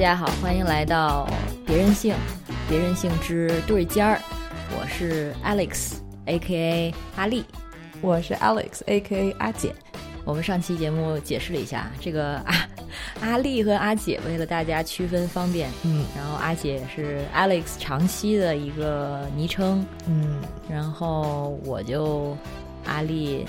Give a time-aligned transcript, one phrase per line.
[0.00, 1.28] 大家好，欢迎来到
[1.66, 2.14] 别任性，
[2.70, 4.18] 别任性之对尖儿。
[4.70, 7.44] 我是 Alex，A.K.A 阿丽。
[8.00, 9.74] 我是 Alex，A.K.A 阿姐。
[10.24, 12.66] 我们上期节目解释了一下，这个阿
[13.20, 22.34] 阿丽和阿姐为了大家区分方便，嗯然后阿姐是 Alex 长期的一个昵称，嗯，然后我就
[22.86, 23.44] 阿丽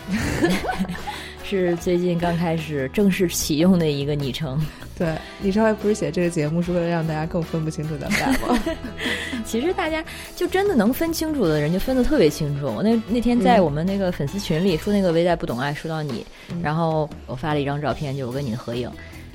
[1.45, 4.62] 是最近刚开始正式启用的一个昵称。
[5.02, 8.63] 对你上回不是写这个节目是为了让大家更分不清楚咱们俩吗？
[9.44, 12.67] 其实大家就真的能分清楚的人，就分得特别清楚。
[12.67, 16.23] 我那那天在我们那个粉丝群里说那个“微在不懂爱”，说到你，
[16.61, 18.89] 然后我发了一张照片，就我跟你的合影，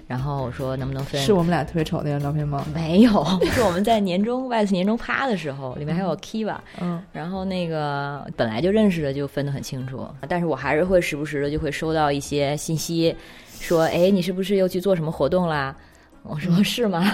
[0.06, 1.20] 然后我说能不能分？
[1.20, 2.64] 是我们俩特别丑那张照片吗？
[2.72, 3.11] 没有，
[3.53, 13.14] 是我们在年终 外次年终趴的时候，里面还有 Kiva，嗯然后那个本来就认识的就分得很清楚，但是我还是会时不时的就会收到一些信息，
[13.61, 15.75] 说哎你是不是又去做什么活动啦？
[16.23, 17.05] 我说是吗？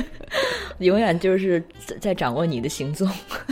[0.78, 3.08] 永远就是在在掌握你的行踪。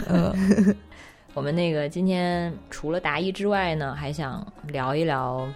[0.08, 0.74] 嗯
[1.34, 5.46] 我们那个今天除了答疑之外呢，还想聊一聊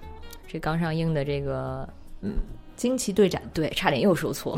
[0.47, 1.89] 这刚上映的这个
[2.21, 2.35] 嗯，
[2.77, 4.57] 惊奇队长，对，差点又说错，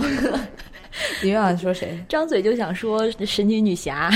[1.23, 1.99] 你又想说谁？
[2.09, 4.11] 张嘴就想说神奇女侠、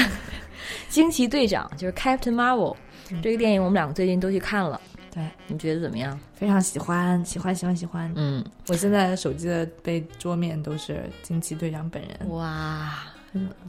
[0.88, 2.76] 惊奇队长，就是 Captain Marvel、
[3.22, 4.78] 这个电影，我们两个最近都去看了，
[5.18, 6.16] 对，你觉得怎么样？
[6.32, 8.12] 非常喜欢，喜欢，喜欢，喜欢。
[8.14, 12.30] 嗯，我现在手机的背桌面都是惊奇队长本人。
[12.30, 13.00] 哇，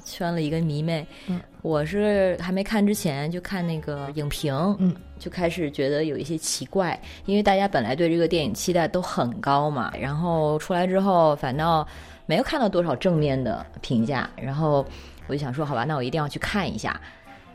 [0.06, 1.06] 圈了一个迷妹。
[1.25, 11.88] 嗯，我是还没看之前就看那个影评，嗯，就开始觉得有一些奇怪，因为大家本来对这个电影期待都很高嘛，然后出来之后反倒
[12.28, 14.85] 没有看到多少正面的评价，然后
[15.25, 17.01] 我就想说，好吧，那我一定要去看一下。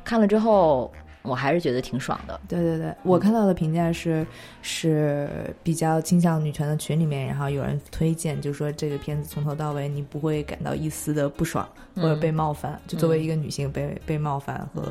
[0.02, 0.92] 看了之后，
[1.24, 2.38] 我还是觉得挺爽的。
[2.46, 4.26] 对对对，我看到的评价是
[4.62, 5.28] 是
[5.62, 14.82] 比较倾向女权的群里面，然后有人推荐，就说这个片子从头到尾你不会感到一丝的不爽或者被冒犯，就作为一个女性被被冒犯和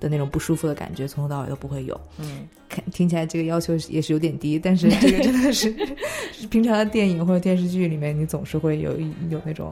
[0.00, 2.00] 的那种不舒服的感觉，从头到尾都不会有。
[2.18, 5.74] 嗯，看听起来这个要求也是有点低，但是这个真的是
[6.32, 9.70] 是平常的电影或者电视剧里面，你总是会有一有那种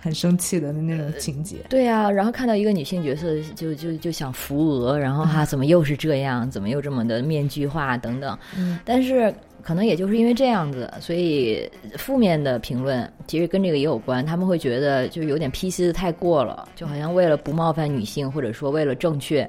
[0.00, 1.56] 很生气的那种情节。
[1.68, 8.38] 对呀、然后看到一个女性角色就就就想扶额，然后哈、怎么又是这样，怎么又这么的面具化等等。
[8.56, 9.32] 嗯，但是
[9.62, 14.24] 可能也就是因为这样子，所以负面的评论其实跟这个也有关。
[14.24, 19.48] 他们会觉得就有点 PC 的太过了，就好像为了不冒犯女性，或者说为了正确，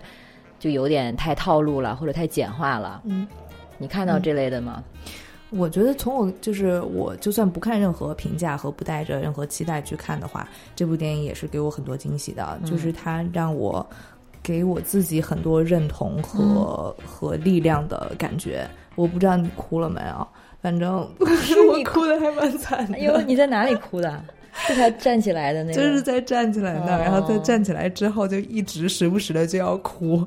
[0.59, 3.01] 就有点太套路了，或者太简化了。
[3.05, 3.27] 嗯，
[3.77, 4.83] 你看到这类的吗？
[5.51, 13.85] 我觉得从我就是我就算不看任何评价和不带着任何期待去看的话，这部电影也是给我很多惊喜的，就是它让我。
[14.41, 20.27] 给我自己很多认同和、和力量的感觉，我不知道你哭了没有，
[20.61, 21.07] 反正
[21.43, 22.97] 是我哭的还蛮惨的。
[22.97, 24.23] 哎呦，你在哪里哭的？
[24.65, 25.75] 是他站起来的那个？
[25.75, 30.25] 就是在站起来那然后在站起来之后就一直时不时的就要哭。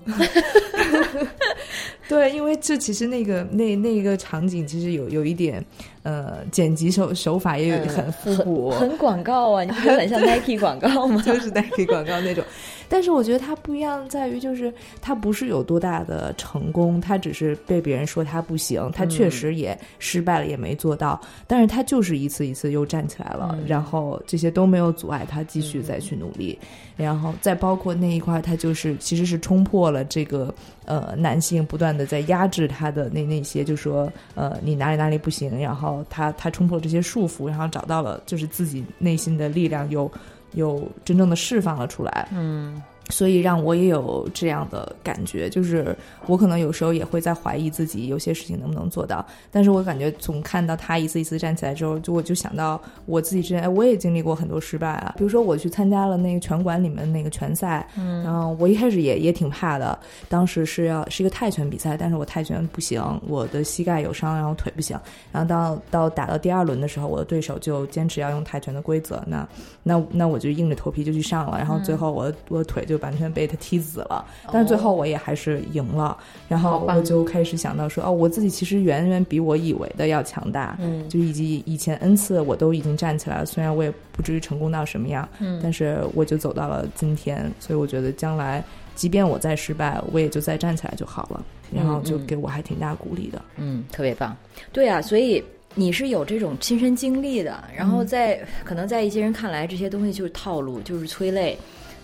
[2.12, 5.64] 对，因为这其实那个那那个场景其实有有一点，
[6.02, 11.22] 呃，剪辑手手法也有嗯很复古，很很广告啊，你不觉得很像 Nike 广告吗？
[11.24, 12.44] 就是 Nike 广告那种。
[12.92, 14.70] 但是我觉得他不一样在于，就是
[15.00, 21.18] 他不是有多大的成功，他只是被别人说他不行，他确实也失败了，也没做到。
[21.46, 26.58] 但是他就是一次一次又站起来了，然后这些都没有阻碍他继续再去努力。
[26.94, 30.54] 然后再包括那一块儿，他就是其实是冲破了这个
[30.84, 40.10] 呃男性不断的在压制他的那那些，就说呃你哪里哪里不行，然后他他冲破了这些束缚，然后找到了就是自己内心的力量有
[40.52, 42.28] 有真正的释放了出来。
[42.32, 45.94] 嗯所以让我也有这样的感觉，就是
[46.26, 59.98] 我可能有时候也会在怀疑自己有些事情能不能做到，但是我感觉从看到他一次一次站起来之后，就我就想到我自己之前，哎，我也经历过很多失败啊，比如说我去参加了那个拳馆里面那个拳赛，嗯，然后我一开始也也挺怕的，
[60.28, 64.98] 当时是要是一个泰拳比赛，但是我泰拳不行，我的膝盖有伤，然后腿不行，
[65.30, 69.46] 然后到到打到第二轮的时候，我的对手就坚持要用泰拳的规则，那
[69.82, 76.16] 那那我就硬着头皮就去上了，然后最后我的我的腿就完全被他踢死了，但是最后我也还是赢了，
[76.48, 81.08] 然后我就开始想到说，哦，我自己其实远远比我以为的要强大，嗯。
[81.08, 85.60] 就以及以前 n 次我都已经站起来了，虽然我也不至于成功到什么样，嗯。
[85.62, 88.64] 但是我就走到了今天，所以我觉得将来
[88.94, 91.44] 即便我再失败，我也就再站起来就好了，
[91.74, 92.26] 然后就嗯。
[92.26, 93.42] 给我还挺大鼓励的。
[93.56, 94.36] 嗯，特别棒。
[94.72, 95.42] 对啊，所以
[95.74, 101.58] 你是有这种亲身经历的，然后在、可能在一些人看来，这些东西就是套路，就是催泪。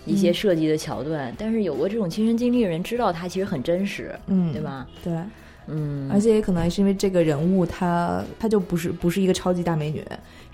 [0.08, 4.60] 一些设计的桥段，但是有过这种亲身经历的人知道它其实很真实，嗯，对？
[4.60, 4.86] 吧？
[5.04, 5.12] 对，
[5.66, 10.02] 嗯，而且也可能是因为这个人物她她就不是不是一个超级大美女，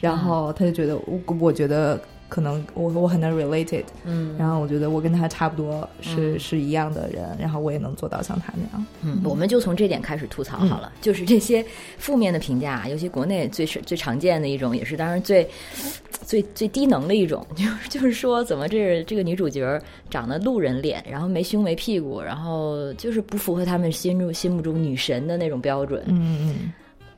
[0.01, 2.01] 然后她就觉得我我觉得
[2.35, 4.35] 可能我我很难 related，嗯。
[4.37, 8.87] 然后我觉得我跟他差不多是、是一样的人，然后我也能做到像他那样。
[9.03, 11.65] 嗯，我们就从这点开始吐槽好了，就是这些
[11.97, 15.49] 负面的评价，尤其国内最是最常见的一种，也是当然最
[16.23, 26.03] 最最低能的一种， 就是就是说怎么这这个女主角长得路人脸，然后没胸没屁股，然后就是不符合他们心中心目中女神的那种标准。
[26.09, 26.73] 嗯嗯，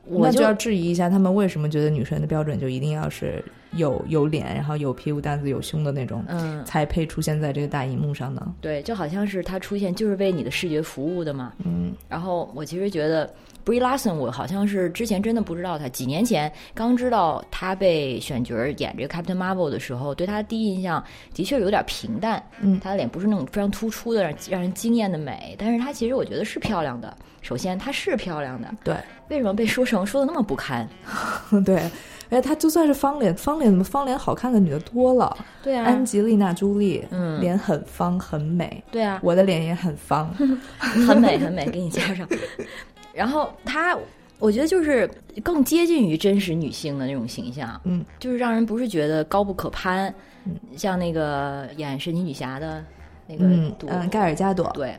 [0.05, 3.43] 我就那就要质疑一下，他们为什么觉得女神的标准就一定要是
[3.73, 8.53] 有有脸，然后有屁股蛋子、有胸的那种，嗯，才配出现在这个大荧幕上呢？
[8.61, 11.53] 对，就好像是他出现就是为你的视觉服务的嘛。
[11.65, 13.31] 嗯然后我其实觉得
[13.65, 21.03] Brie Larson，我好像是之前真的不知道他，几年前刚知道他被选角演这个 Captain Marvel 的时候，对他的第一印象
[21.33, 22.41] 的确有点平淡。
[22.61, 27.15] 嗯他的脸不是那种非常突出的让让人惊艳的美，但是他其实我觉得是漂亮的。
[27.41, 28.95] 首先她是漂亮的，对
[29.29, 30.85] 为什么被说成说的那么不堪？
[31.63, 31.89] 对，
[32.29, 37.39] 哎，她就算是方脸，方脸怎么方脸好看的女的多了，对啊，安吉丽娜·朱莉，嗯。
[37.41, 40.29] 脸很方很美，对啊，我的脸也很方，
[40.77, 42.27] 很美很美，给你加上。
[43.13, 43.97] 然后她，
[44.39, 45.09] 我觉得就是
[45.43, 50.13] 更接近于真实女性的那种形象，嗯，就是让人不是觉得高不可攀，
[50.45, 50.55] 嗯。
[50.75, 52.83] 像那个演神奇女侠的
[53.27, 54.95] 那个，嗯嗯，盖尔加朵，对。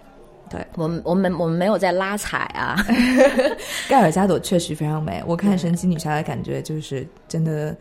[0.51, 2.77] 对我们我们我们没有在拉踩啊，
[3.89, 5.23] 盖尔加朵确实非常美。
[5.27, 7.77] 我看神奇女侠的感觉就是真的，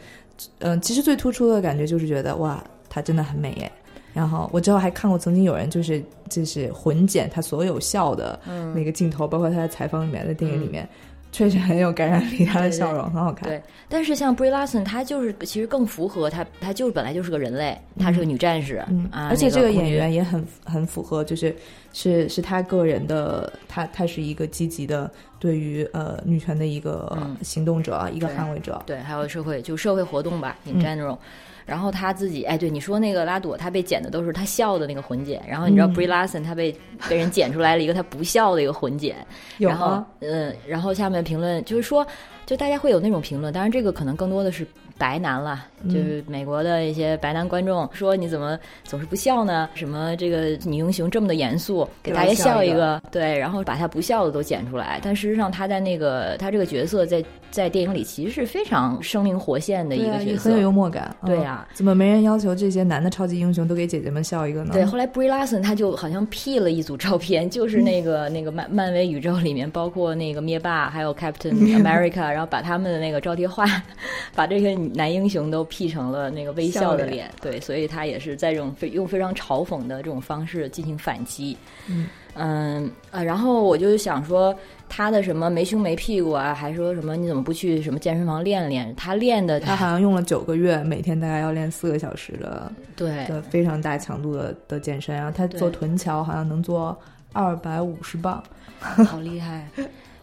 [0.60, 3.72] 嗯、其实最突出的感觉就是觉得哇，她真的很美耶。
[4.14, 8.40] 然后我之后还看过，曾经有人就是就是混剪她所有笑的
[8.74, 10.90] 那个镜头，包括她在采访里面的电影里面，
[11.38, 13.48] 确实很有感染力，她的笑容很好看。
[13.48, 13.62] 对。
[13.88, 21.56] 但是像 Brie Larson，她就是其实更符合她，她就是本来就是个人类，她是个女战士，嗯，啊，而且这个演员也很很符合，就是
[21.94, 28.82] 是是她个人的，她她是一个积极的对于呃女权的一个嗯行动者，一个捍卫者。
[28.88, 31.18] 对，还有社会就社会活动吧，in 嗯 general。
[31.68, 36.74] 然后他自己，哎，对你说那个拉朵，他被剪的都是他笑的那个混剪，然后你知道嗯 Brie Larson 他被
[37.10, 39.18] 被人剪出来了一个他不笑的一个混剪，
[39.58, 40.08] 有然后吗？
[40.22, 42.08] 嗯，然后下面评论就是说，
[42.46, 44.66] 就大家会有那种评论，当然这个可能更多的是
[44.98, 49.70] 白男了，嗯就是美国的一些白男观众说你怎么总是不笑呢？
[49.74, 61.16] 什么这个女英雄这么的严肃，给大家笑一个，对，然后把他不笑的都剪出来，但事实上他在那个他这个角色在在电影里其实是非常生灵活现的一个角色很有，幽默感。
[61.22, 64.70] 嗯对呀怎么没人要求这些男的超级英雄都给姐姐们笑一个呢？
[64.74, 73.66] 对，后来 Brie Larson 他就好像 P 了一组照片，就是那个、 那个漫漫威宇宙里面，包括那个灭霸还有 Captain America，然后把他们的那个招贴画，
[74.36, 77.32] 把这些男英雄都 P 成了那个微笑的笑脸。
[77.42, 81.58] 对，所以他也是在这种非用非常嘲讽的这种方式进行反击。
[81.88, 82.08] 嗯
[82.40, 84.56] 嗯呃，然后我就想说，
[84.88, 88.94] 他的什么没胸没屁股啊，还说什么你怎么不去什么健身房练练？
[88.96, 96.96] 他练的他好像用了九个月，每天大概要练四个小时的对的非常大强度的的健身，然后他做臀桥好像能做
[97.34, 98.44] 二百五十磅。
[98.80, 99.68] 好厉害。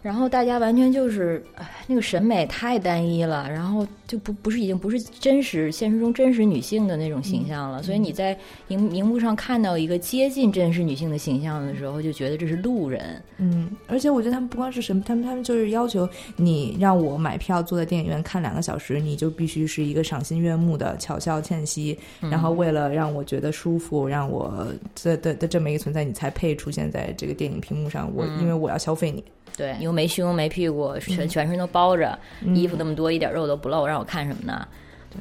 [0.05, 7.81] 然后大家完全就是，哎，那个审美太单一了，然后就不不是已经不是真实现实中真实女性的那种形象了。
[7.81, 13.19] 所以你在荧荧幕上看到一个接近真实女性的形象的时候，就觉得这是路人。
[13.37, 28.07] 嗯，而且我觉得他们不光是什么，他们他们就是要求你让我买票坐在电影院看两个小时，你就必须是一个赏心悦目的巧笑倩兮，然后为了让我觉得舒服，让我这的的这么一个存在，你才配出现在这个电影屏幕上。
[28.13, 29.23] 我、因为我要消费你，
[29.57, 34.67] 对，你又没胸没屁股，全全身都包着，嗯衣服那么多，一点肉都不露，让我看什么呢？
[35.11, 35.19] 对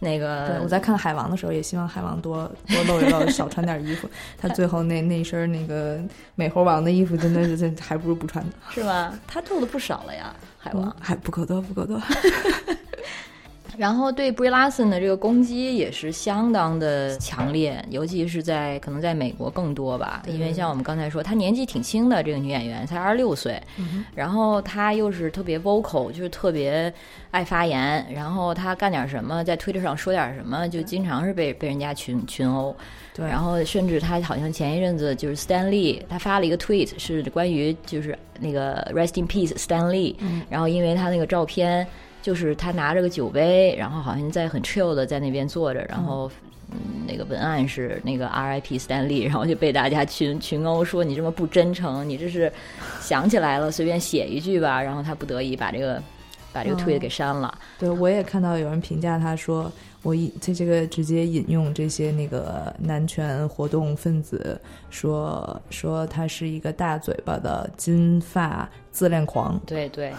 [0.00, 4.10] 那，个我在看海王的时候，也希望海王多多露一露，少穿点衣服。
[4.36, 5.98] 他最后那那身那个
[6.34, 8.52] 美猴王的衣服，真的是这还不如不穿呢。
[8.70, 9.18] 是吗？
[9.26, 10.94] 他露的不少了呀，海王。
[11.00, 11.98] 还不够多，不够多。
[13.76, 23.60] 然后对 Brie Larson 的这个攻击也是相当的强烈，尤其是在可能在美国更多吧，因为像我们刚才说，她年纪挺轻的这个女演员，才二十六岁，
[24.14, 26.92] 然后她又是特别 vocal，就是特别
[27.30, 32.74] 爱发言，然后她干点什么，在推特上说点什么，就经常是被被人家群群殴。
[33.14, 40.16] 对，然后甚至她好像前一阵子就是 Stan Lee，他发了一个 tweet 是关于就是那个 Rest in Peace Stan Lee，、
[40.50, 41.86] 然后因为她那个照片
[42.24, 46.30] 就是他拿着个酒杯，然后好像在很 chill 的在那边坐着，然后。
[46.70, 48.78] 嗯，那个文案是那个 R.I.P.
[48.78, 52.50] Stan Lee，然后就被大家群群殴说你这么不真诚，你这是
[53.00, 56.02] 想起来了随便写一句吧，然后他不得已把这个
[56.54, 57.56] 把这个推给删了。
[57.78, 59.70] 对，我也看到有人评价他说，
[60.02, 69.60] 我引这这个直接引用这些那个男权活动分子说说他是一个大嘴巴的金发自恋狂。
[69.66, 70.12] 对对。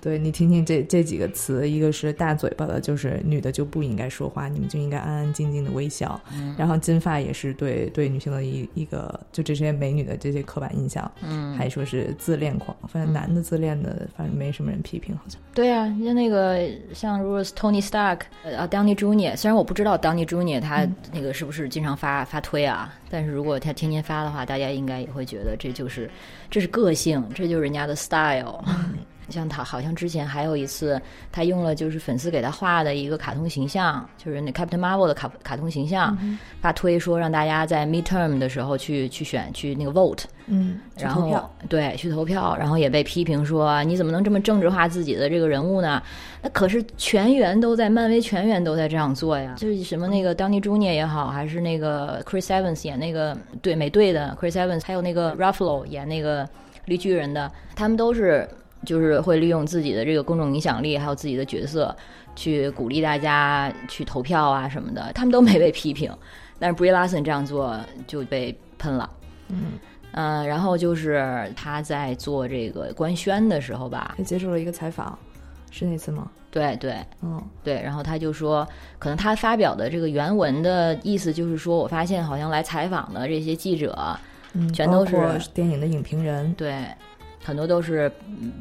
[0.00, 6.20] 对你听听这这几个词，一个是大嘴巴的，就是女的就不应该说话，你们就应该安安静静的微笑。
[6.56, 11.10] 然后金发也是对对女性的一一个，就这些美女的这些刻板印象。
[11.22, 15.40] 嗯，还说是自恋狂，反正男的自恋的，反正没什么人批评，好像。
[15.54, 18.20] 对啊，像那个像如果是 Tony Stark
[18.56, 26.10] 啊，Downey Junior，虽然我不知道 Downey Junior 他那个是不是经常发发推啊，但是如果他天天发的话，大家应该也会觉得这就是
[26.50, 28.64] 这是个性，这就是人家的 style。
[29.30, 36.16] 像他好像之前还有一次，他用了就是粉丝给他画的一个卡通形象，就是那 Captain Marvel 的卡卡通形象，
[36.60, 46.02] 发推说让大家在 midterm 的时候去去选去那个 vote，嗯，然后对去投票，然后也被批评说你怎么能这么政治化自己的这个人物呢？
[46.42, 56.48] 那可是全员都在漫威全员都在这样做呀，就是什么那个 Downey Junior 也好，还是那个 Chris Evans 演那个对美队的 Chris Evans，还有那个 Ruffalo 演那个
[56.86, 58.48] 绿巨人的，他们都是。
[58.84, 61.94] 就是会利用自己的这个公众影响力，还有自己的角色，
[62.34, 65.12] 去鼓励大家去投票啊什么的。
[65.14, 66.10] 他们都没被批评，
[66.58, 69.10] 但是 Brie Larson 这样做就被喷了。
[69.48, 69.72] 嗯
[70.12, 75.16] 嗯，然后就是他在做这个官宣的时候吧，他接受了一个采访，
[75.70, 76.30] 是那次吗？
[76.50, 77.80] 对对，嗯对。
[77.80, 78.66] 然后他就说，
[78.98, 83.96] 可能他发表的这个原文的意思就是说，我发现好像来采访的这些记者，
[84.54, 85.16] 嗯，全都是
[85.54, 86.86] 电影的影评人，对。
[87.42, 88.10] 很多都是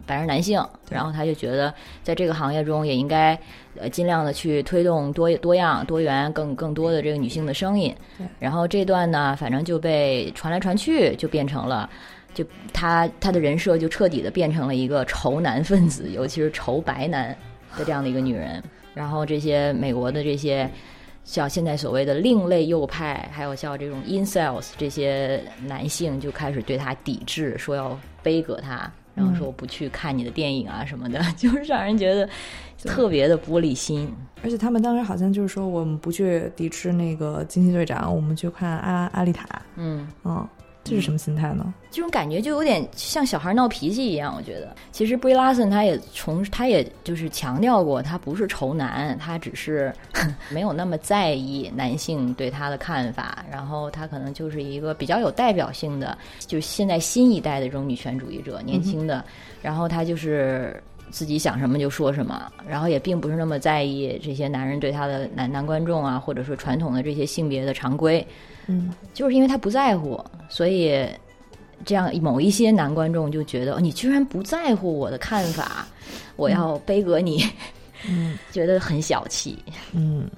[0.05, 3.37] 白人男性，然后他就觉得在这个行业中也应该
[3.77, 7.93] 呃尽量的去推动多多样、多元、更更多的这个女性的声音。
[8.39, 11.89] 然后这段呢，反正就被传来传去，就变成了，
[12.33, 17.35] 就他他的人设就彻底的变成了一个仇男分子，尤其是仇白男
[17.77, 18.63] 的这样的一个女人。
[18.95, 20.69] 然后这些美国的这些
[21.25, 27.99] 像现在所谓的另类右派，还有像这种 incels 这些男性，就开始对他抵制，说要。
[28.23, 32.27] 背葛他，然后说我不去看你的电影啊什么的， 就是让人觉得
[32.83, 34.11] 特别的玻璃心。
[34.43, 39.45] 而且他们当时好像就是说，我们不去抵制那个惊奇队长，我们去看阿阿丽塔。
[39.75, 40.47] 嗯嗯。
[40.89, 41.73] 这是什么心态呢？
[41.91, 44.33] 这种感觉就有点像小孩闹脾气一样。
[44.35, 49.93] 我觉得，其实 Brie Larson 他也从他也就是强调过，他不是仇男，他只是
[50.49, 53.45] 没有那么在意男性对他的看法。
[53.51, 59.23] 然后他可能就是一个比较有代表性的，就是现在新一代的这种女权主义者，年轻的。
[59.61, 60.81] 然后他就是
[61.11, 68.25] 自己想什么就说什么，然后也并不是那么在意这些男人对他的男男观众啊，或者说传统的这些性别的常规。
[68.67, 71.05] 嗯，就是因为他不在乎，所以
[71.83, 75.87] 这样某一些男观众就觉得你居然不在乎我的看法，
[76.35, 77.43] 我要背革你，
[78.07, 79.57] 嗯， 觉得很小气。
[79.93, 80.29] 嗯，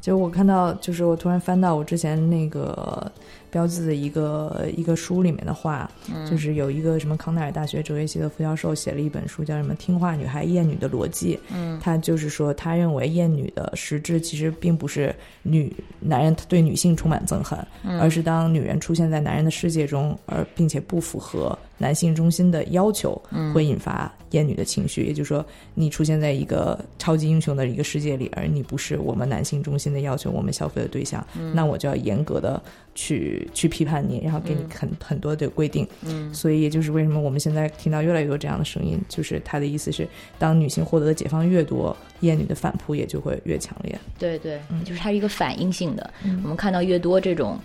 [0.00, 3.10] 就我看到，就是我突然翻到我之前那个。
[3.50, 5.90] 标志的一个一个书里面的话，
[6.30, 11.36] 就是有一个什么康奈尔大学哲学系的副教授写了一本书，叫什么《听话女孩厌女的逻辑》。
[11.54, 17.58] 嗯，他就是说，他认为厌女的实质其实并不是女男人对女性充满憎恨，
[18.00, 23.20] 而是当女人出现在男人的世界中，而并且不符合男性中心的要求，
[23.54, 25.06] 会引发厌女的情绪。
[25.06, 25.44] 也就是说，
[25.74, 32.60] 你出现在一个超级英雄的一个世界里，而你不是我们男性中心的要求，我们消费的对象，那我就要严格的。
[33.00, 43.96] 去去批判你，然后给你很很多的规定，嗯，所以也就是为什么我们现在听到越来越多这样的声音，就是他的意思是，当女性获得的解放越多，厌女的反扑也就会越强烈。
[44.18, 46.12] 对对，就是它是一个反应性的。
[46.42, 47.56] 我们看到越多这种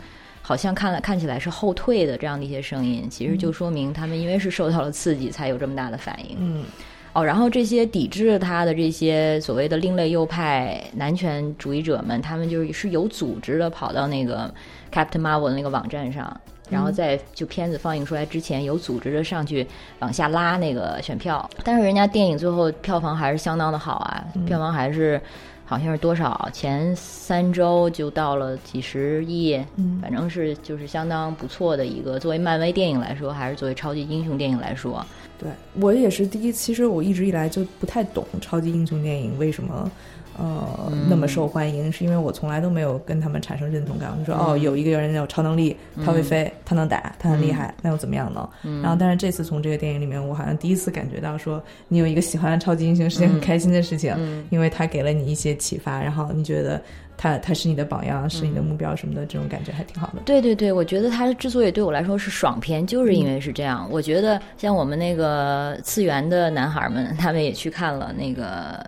[0.43, 6.35] 好像看了看起来是后退的这样的一些声音，其实就说明他们因为是受到了刺激，才有这么大的反应。
[6.37, 6.65] 嗯。
[7.13, 14.51] 哦，然后这些抵制他的这些所谓的另类右派男权主义者们，他们就是是有组织的跑到那个
[14.91, 19.67] Captain Marvel 的那个网站上，然后在就片子放映出来之前，有组织的上去
[19.99, 21.47] 往下拉那个选票。
[21.63, 25.21] 但是人家电影最后票房还是相当的好啊，票房还是
[25.65, 29.59] 好像是多少前三周就到了几十亿，
[30.01, 32.19] 反正是就是相当不错的一个。
[32.19, 35.05] 作为漫威电影来说，还是作为超级英雄电影来说。
[35.39, 39.91] 对我也是第一，其实我一直以来就不太懂超级英雄电影为什么
[40.37, 44.11] 呃那么受欢迎，是因为我从来都没有跟他们产生认同感。
[44.11, 48.49] 我就说哦，有一个人有超能力，他会飞，他能打，他很厉害，那又怎么样呢？
[48.81, 54.15] 然后，但是这次从这个电影里面，我好像第一次感觉到说，你有一个喜欢的超级英雄是件很开心的事情，
[54.49, 56.81] 因为他给了你一些启发，然后你觉得。
[57.15, 60.23] 他他是你的榜样，是你的目标什么的，这种感觉还挺好的。
[60.25, 63.87] 对对对，我觉得他之所以对我来说是爽片，就是因为是这样。
[63.91, 68.83] 我觉得像我们那个次元的男孩们，他们也去看了那个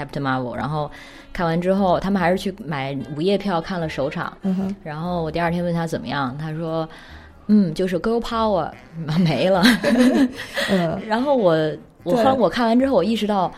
[0.00, 0.90] Captain Marvel，然后
[1.32, 4.32] 看完之后，他们还是去买午夜票看了首场。
[4.82, 6.88] 然后我第二天问他怎么样，他说
[7.48, 8.70] ：“嗯，就是 Girl Power
[9.24, 9.62] 没了。
[10.70, 11.56] ”嗯，然后我
[12.04, 13.52] 我后来我看完之后，我意识到。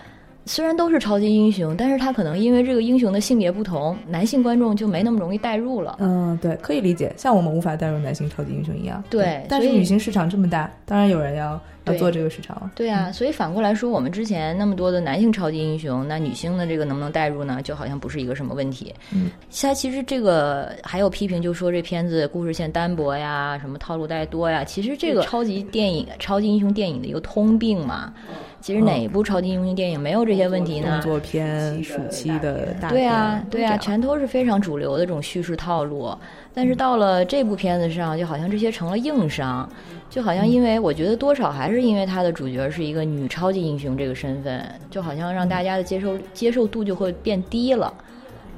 [0.44, 5.94] 虽然都是超级英雄，但是他可能因为这个英雄的性别不同，男性观众就没那么容易代入了。
[6.00, 9.00] 嗯，对，可以理解，像我们无法代入男性超级英雄一样。
[9.08, 12.70] 对，但是女性市场这么大，当然有人要要做这个市场了。
[12.74, 17.60] 对啊，所以反过来说，我们之前那么多的男性超级英雄，那女性的这个能不能代入呢？
[17.62, 18.94] 就好像不是一个什么问题。
[19.12, 24.64] 嗯，他其实这个还有批评，就说这片子故事线单薄呀，什么套路太多呀。
[24.64, 28.12] 其实这个超级电影、超级英雄电影的一个通病嘛。
[28.60, 31.00] 其实哪部超级英雄电影没有这些问题呢？
[31.02, 36.16] 动作片、暑期的大对啊，对啊，全都是非常主流的这种叙事套路。
[36.54, 39.68] 但是到了这部片子上，就好像这些成了硬伤，
[40.12, 47.90] 就好像因为我觉得多少还是因为它的主角是一个女超级英雄这个身份，就好像让大家的接受接受度就会变低了。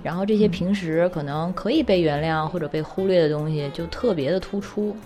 [0.03, 4.97] 然后这些平时可能可以被原谅或者被忽略的东西，就特别的突出。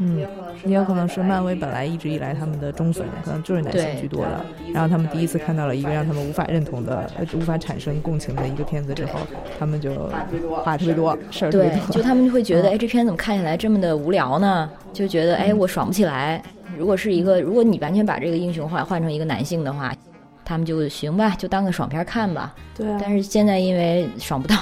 [0.00, 0.24] 嗯，
[0.64, 9.18] 也有可能是漫威本来一直以来他们的忠粉可能就是男性居多的，然后他们第一次看到了一个让他们无法认同的、无法产生共情的一个片子之后，
[9.58, 9.92] 他们就
[10.62, 14.70] 话特别多，事儿特别多，就他们就会觉得，哎，这片怎么看起来这么的无聊呢？
[14.92, 16.40] 就觉得，哎，我爽不起来。
[16.76, 19.92] 如果是一个，如果你完全把这个英雄换换成一个男性的话。
[20.44, 22.54] 他们就行吧，就当个爽片看吧。
[22.74, 22.98] 对啊。
[22.98, 24.56] 但是现在因为爽不到，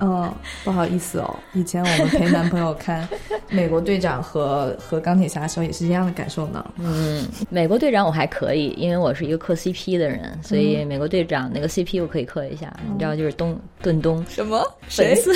[0.00, 0.32] 嗯，
[0.64, 1.36] 不好意思哦。
[1.52, 3.06] 以前我们陪男朋友看
[3.48, 6.64] 《美国队长》和和钢铁侠的时候也是一样的感受呢。
[6.78, 12.74] 嗯，美国队长我还可以，因为我是一个磕 CP 的人，所以美国队长那个 CP 我可以磕一下。
[12.92, 15.32] 你知道，就是东顿东什么粉丝？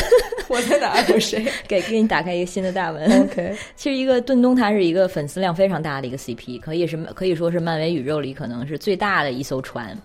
[0.49, 1.01] 我在哪？
[1.09, 1.47] 有谁？
[1.69, 3.23] 给给你打开一个新的大门。
[3.23, 3.55] OK。
[3.77, 9.97] 其实一个顿东，他是一个粉丝量非常大的一个 CP，可以是可以说是漫威宇宙里可能是最大的一艘船。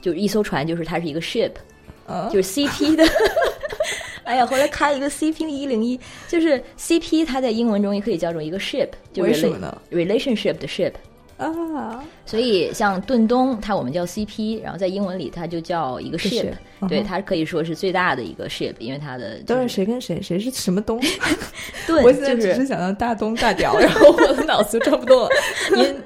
[0.00, 1.52] 就一艘船，就是它是一个 ship，
[2.32, 3.04] 就是 CP 的。
[4.24, 10.92] 哎呀，回来开一个 CP 一零一，就是 CP，它在英文中也可以叫做一个 ship，就是什么呢？relationship 的 ship。
[11.38, 16.52] 啊，所以像顿东，它我们叫 CP，然后在英文里它就叫一个 ship，
[16.88, 21.00] 对，它可以说是最大的一个 ship，因为它的都是谁跟谁，谁是什么东？
[21.84, 25.28] 顿， 我现在只是想到大东大屌， 然后我的脑子转不动。
[25.74, 25.96] 您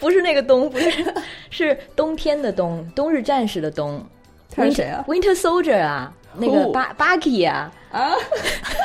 [0.00, 1.04] 不是那个东，不是，
[1.50, 4.02] 是冬天的冬，冬日战士的冬。
[4.50, 8.12] 他是谁啊？Winter Soldier 啊，那个巴巴基啊啊！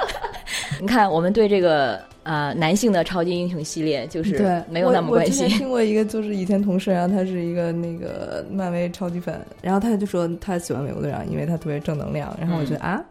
[0.81, 2.01] 你看，我们对这个。
[2.25, 5.43] 呃，男性的超级英雄系列就是没有那么关心。
[5.43, 12.33] 我听过一个，就是以前同事，然后他是一个那个漫威超级粉，然后他就说他喜欢美国队长，因为他特别正能量。
[12.39, 13.03] 然后我觉得啊，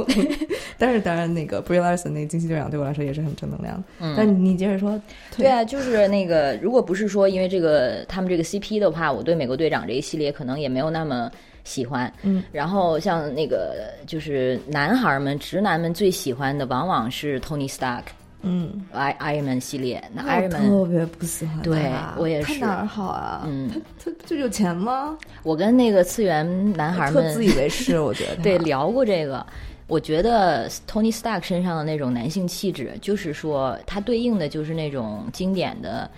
[0.76, 3.82] 但是当然那个 Brie Larson 那个惊奇队长对我来说也是很正能量。
[4.00, 5.00] 嗯，但你接着说。
[5.34, 11.30] 对啊，就是那个，如果不是说因为这个他们这个 CP 的话，我对美国队长这一系列可能也没有那么
[11.64, 12.12] 喜欢。
[12.22, 18.02] 嗯，然后像那个就是男孩们、直男们最喜欢的往往是 Tony Stark。
[18.44, 22.58] 嗯，I Iron Man 系列，那 Iron Man 特别不喜欢，对我也是。
[22.58, 23.42] 他哪儿好啊？
[23.46, 23.70] 嗯，
[24.04, 25.16] 他他就有钱吗？
[25.44, 29.46] 我跟那个次元男孩们特自以为是，我觉得 对聊过这个。
[29.86, 36.10] 我觉得 Tony Stark 身上的那种男性气质，就是说他对应的就是那种经典的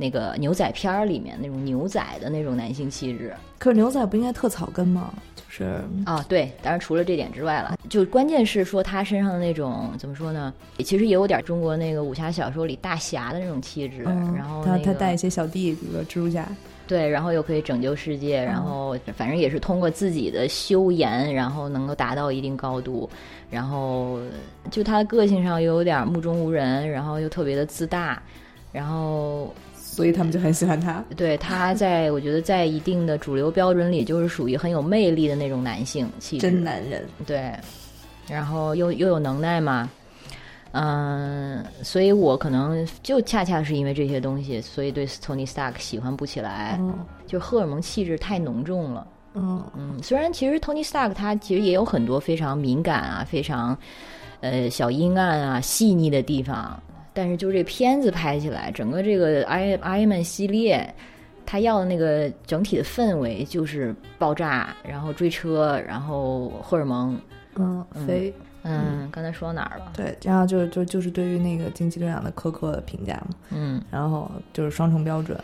[0.00, 3.34] 那个牛仔片儿里面那种牛仔的那种男性气质。
[3.58, 5.12] 可是牛仔不应该特草根吗？
[5.36, 10.54] 就是啊，对，当然除了这点之外了，就关键是说他身上的那种怎么说呢？
[10.78, 14.02] 其实也有点中国那个武侠小说里大侠的那种气质。
[14.02, 16.48] 然后他他带一些小弟，比如说蜘蛛侠，
[16.86, 23.10] 对，然后又可以拯救世界，然后反正也是通过自己的修研，然后能够达到一定高度。
[23.50, 24.18] 然后
[24.70, 28.22] 就他的个性上又有点目中无人，然后又特别的自大，
[28.72, 29.52] 然后。
[29.92, 31.04] 所以他们就很喜欢他。
[31.16, 36.42] 对，他在我觉得在一定的主流标准里，就是属于很有魅力的那种男性气质。
[36.48, 37.04] 真男人。
[37.26, 37.52] 对，
[38.28, 39.90] 然后又又有能耐嘛，
[40.70, 46.76] 嗯，所以我可能就恰恰是因为这些东西，所以对 Tony Stark 喜欢不起来。
[46.78, 46.94] 嗯。
[47.26, 49.06] 就荷尔蒙气质太浓重了。
[49.34, 50.00] 嗯嗯。
[50.02, 53.76] 虽然其实 Tony Stark 他其实也有很多非常敏感啊、非常
[54.40, 56.80] 呃小阴暗啊、细腻的地方。
[57.12, 60.94] 但是，就这片子拍起来，整个这个《I Iron Man》系列，
[61.44, 67.20] 他要的那个整体的氛围就是爆炸，然后追车，然后荷尔蒙。
[67.56, 68.32] 嗯，飞。
[68.62, 69.92] 嗯，刚才说到哪儿了？
[69.96, 73.34] 对，然后就就就是对于那个惊奇队长的苛刻的评价嘛。
[73.50, 75.36] 嗯，然后就是双重标准。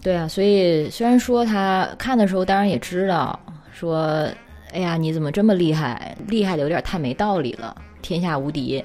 [0.00, 3.38] 对啊，所以虽然说他看的时候，当然也知道
[3.72, 4.26] 说，
[4.72, 6.16] 哎呀，你怎么这么厉害？
[6.28, 8.82] 厉害的有点太没道理了，天下无敌。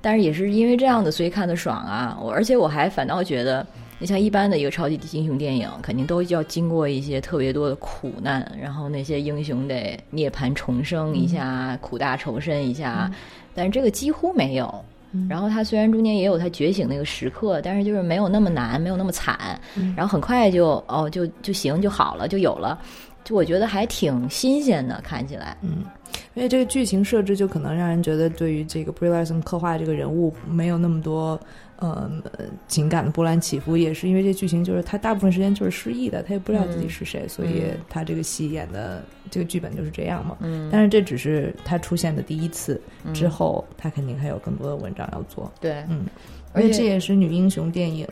[0.00, 2.18] 但是也是因为这样的，所以看的爽啊！
[2.22, 3.66] 我而且我还反倒觉得，
[3.98, 13.10] 你像一般的一个超级英雄电影，肯定都要经过一些特别多的苦难，然后那些英雄得涅槃重生一下，苦大仇深一下。
[13.54, 14.84] 但是这个几乎没有。
[15.26, 19.58] 然后他虽然中间也有他觉醒那个时刻，但是就是没有那么难，没有那么惨。
[19.96, 22.78] 然后很快就哦，就就行就好了，就有了。
[23.24, 25.56] 就我觉得还挺新鲜的，看起来。
[25.62, 25.82] 嗯。
[26.34, 31.40] 因为这个剧情设置就可能让人觉得，对于这个 Brie Larson 刻画这个人物没有那么多
[31.76, 32.10] 呃
[32.68, 40.36] 情感的波澜起伏，也是因为这剧情就是他大部分时间就是失忆的，他也不知道自己是谁，所以他这个戏演的这个剧本就是这样嘛。
[40.40, 42.80] 嗯，但是这只是他出现的第一次，
[43.12, 45.50] 之后他肯定还有更多的文章要做。
[45.60, 46.06] 对，嗯，
[46.52, 48.06] 而且这也是女英雄电影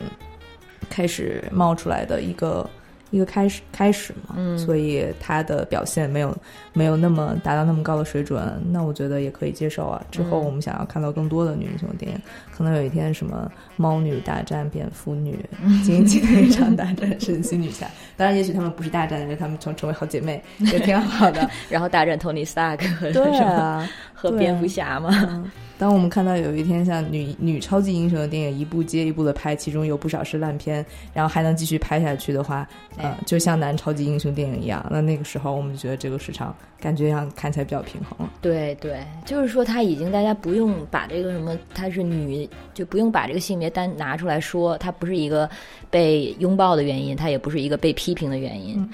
[0.89, 2.69] 开始冒出来的一个。
[3.09, 6.35] 一个开始开始嘛，嗯，所以他的表现没有
[6.73, 10.03] 没有那么达到那么高的水准，那我觉得也可以接受啊。
[10.11, 12.21] 之后我们想要看到更多的女英雄电影，
[12.57, 15.37] 可能有一天什么猫女大战蝙蝠女，
[15.85, 21.47] 惊奇队长大战神奇女侠，当然也许他们不是大战，但是他们成成为好姐妹也挺好的。
[21.69, 25.45] 然后大战托尼·斯塔克和对啊，和蝙蝠侠嘛。
[25.77, 32.67] 当我们看到有一天像女女超级英雄的电影一部接一部的拍，其中有不少是烂片，然后还能继续拍下去的话，
[32.97, 38.33] 呃，就像男超级英雄电影一样，那那个时候我们就觉得这个市场感觉上看起来比较平衡了。
[38.41, 45.49] 对对，就是说他已经大家不用把这个什么她是女，就不用把这个性别单拿出来说，它不是一个
[45.89, 48.89] 被拥抱的原因，它也不是一个被批评的原因，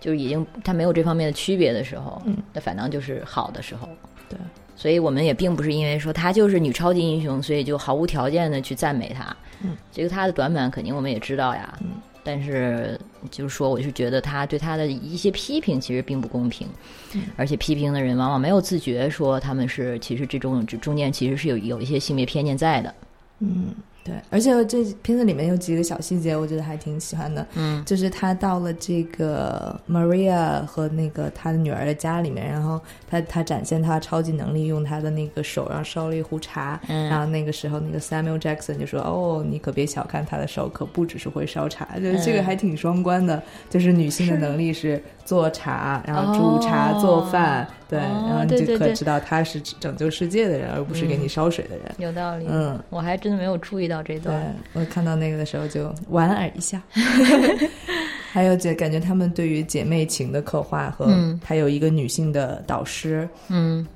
[0.00, 2.20] 就是已经它没有这方面的区别的时候，
[2.52, 3.88] 那反倒就是好的时候。
[4.28, 4.38] 对。
[4.74, 9.36] 所以我们也并不是因为说她就是女超级英雄，所以就毫无条件的去赞美她。
[9.62, 11.78] 嗯，这个她的短板肯定我们也知道呀。
[11.82, 11.90] 嗯，
[12.24, 12.98] 但是
[13.30, 16.66] 就是说，我是觉得他对他的一些批评其实并不公平。
[17.14, 22.94] 嗯，而且批评的人往往没有自觉，说他们是其实这种中间其实是有有一些性别偏见在的。
[23.40, 23.74] 嗯。
[24.04, 27.46] 对，而且这片子里面有几个小细节，我觉得还挺喜欢的。
[27.54, 36.80] 嗯，就是他到了这个 Maria 和那个他的女儿的家里面，然后他他展现他超级能力，用他的那个手然后烧了一壶茶。
[36.88, 47.68] 嗯，然后那个时候，那个 Samuel Jackson 就说：“哦，你可别小看他的手，可不只是会烧茶。”就这个还挺双关的，就是女性的能力是做茶，然后煮茶做饭。
[47.92, 51.94] 对，然后你就可知道他是拯救世界的人，而不是给你烧水的人。
[51.98, 52.46] 有道理。
[52.48, 54.56] 嗯，我还真的没有注意到这段。
[54.72, 56.78] 我看到那个的时候就莞尔一笑。
[58.32, 61.06] 还有姐感觉他们对于姐妹情的刻画和
[61.42, 63.28] 他有一个女性的导师。
[63.48, 63.86] 嗯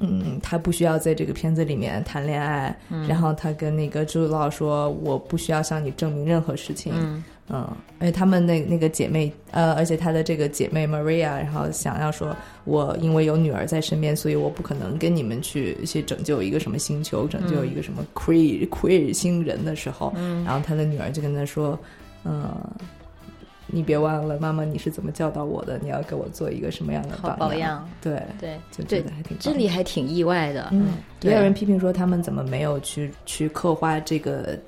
[0.00, 2.74] 嗯，他不需要在这个片子里面谈恋爱。
[3.08, 6.92] 然后他跟那个朱老说：“我不需要向你证明任何事情。”
[7.50, 7.66] 嗯，
[7.98, 20.12] 而且他们那那个姐妹，呃，而且她的这个姐妹 Maria，然后想要说，我因为有女儿在身边，所以我不可能跟你们去去拯救一个什么星球，拯救一个什么 queer queer 星人的时候，
[20.44, 21.78] 然后他的女儿就跟他说，
[22.24, 22.54] 嗯，
[23.68, 27.88] 你别忘了，妈妈你是怎么教导我的，你要给我做一个什么样的榜样？
[28.02, 30.68] 对对，就觉得还挺这里还挺意外的。
[30.72, 34.58] 嗯，也有人批评说，他们怎么没有去去刻画这个。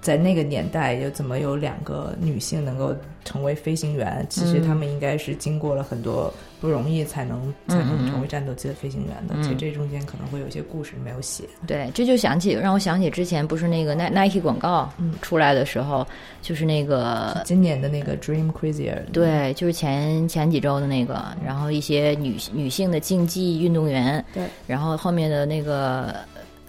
[0.00, 4.24] 在那个年代，又怎么有两个女性能够成为飞行员？
[4.30, 9.34] 其实她们应该是经过了很多不容易，才能才能成为战斗机的飞行员的。
[9.42, 11.44] 其实这中间可能会有一些故事没有写。
[11.66, 14.88] 对，这就想起让我想起之前不是那个 Nike 广告
[15.20, 16.06] 出来的时候，
[16.42, 19.04] 就是那个今年的那个 Dream Crazier。
[19.12, 24.24] 对，就是前前几周的那个，然后一些女女性的竞技运动员。
[24.32, 26.14] 对，然后后面的那个。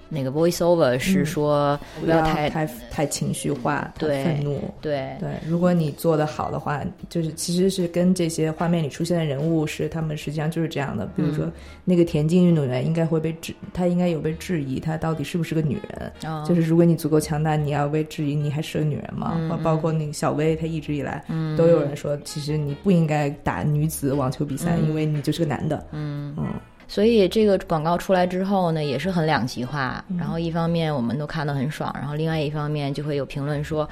[0.10, 4.60] 那个 voiceover 是说不要太太太情绪化、对愤怒。
[4.82, 11.06] 对对，如果你做的好的话，就是其实是跟这些画面里出现的人物是他们实际上就是这样的。
[11.16, 11.46] 比如说
[11.86, 16.12] 那个田径运动员应该会被质，他应该有被质疑，他到底是不是个女人？
[16.46, 19.38] 就是如果你足够强大，你要被质疑，你还是个女人吗？
[19.64, 21.24] 包括那个小薇，她一直以来
[21.58, 25.86] 都有人说，其实你不应该打女子网球比赛，因为你就是个男的。
[25.92, 26.46] 嗯嗯。
[26.90, 30.04] 所以这个广告出来之后呢，也是很两极化。
[30.18, 33.88] 然后一方面我们都看得很爽，然后另外一方面就会有评论说，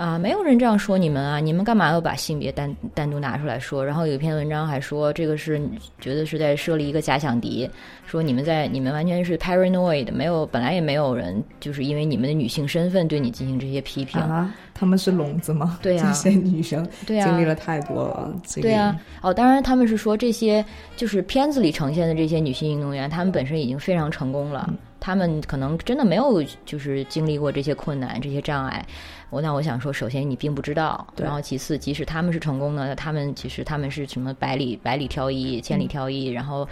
[0.00, 3.84] 啊，没有人这样说你们啊，你们干嘛要把性别单单独拿出来说？
[3.84, 5.60] 然后有一篇文章还说这个是
[6.00, 7.68] 觉得是在设立一个假想敌，
[8.06, 15.78] 说你们在你们完全是 paranoid，没有本来也没有人就是因为你们的女性身份对你进行这些批评啊，他们是聋子吗？
[15.82, 20.64] 对呀，这些女生对呀经历了太多了，对呀，哦，当然他们是说这些
[20.96, 24.72] 就是片子里呈现的这些女性运动员，她们本身已经非常成功了。
[25.02, 28.84] 他们可能真的没有就是经历过这些困难、这些障碍。
[29.30, 36.68] 我那我想说，首先你并不知道，然后其次，即使他们是成功的，他们其实他们是什么百里百里挑一、千里挑一，然后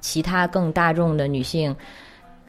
[0.00, 1.76] 其他更大众的女性，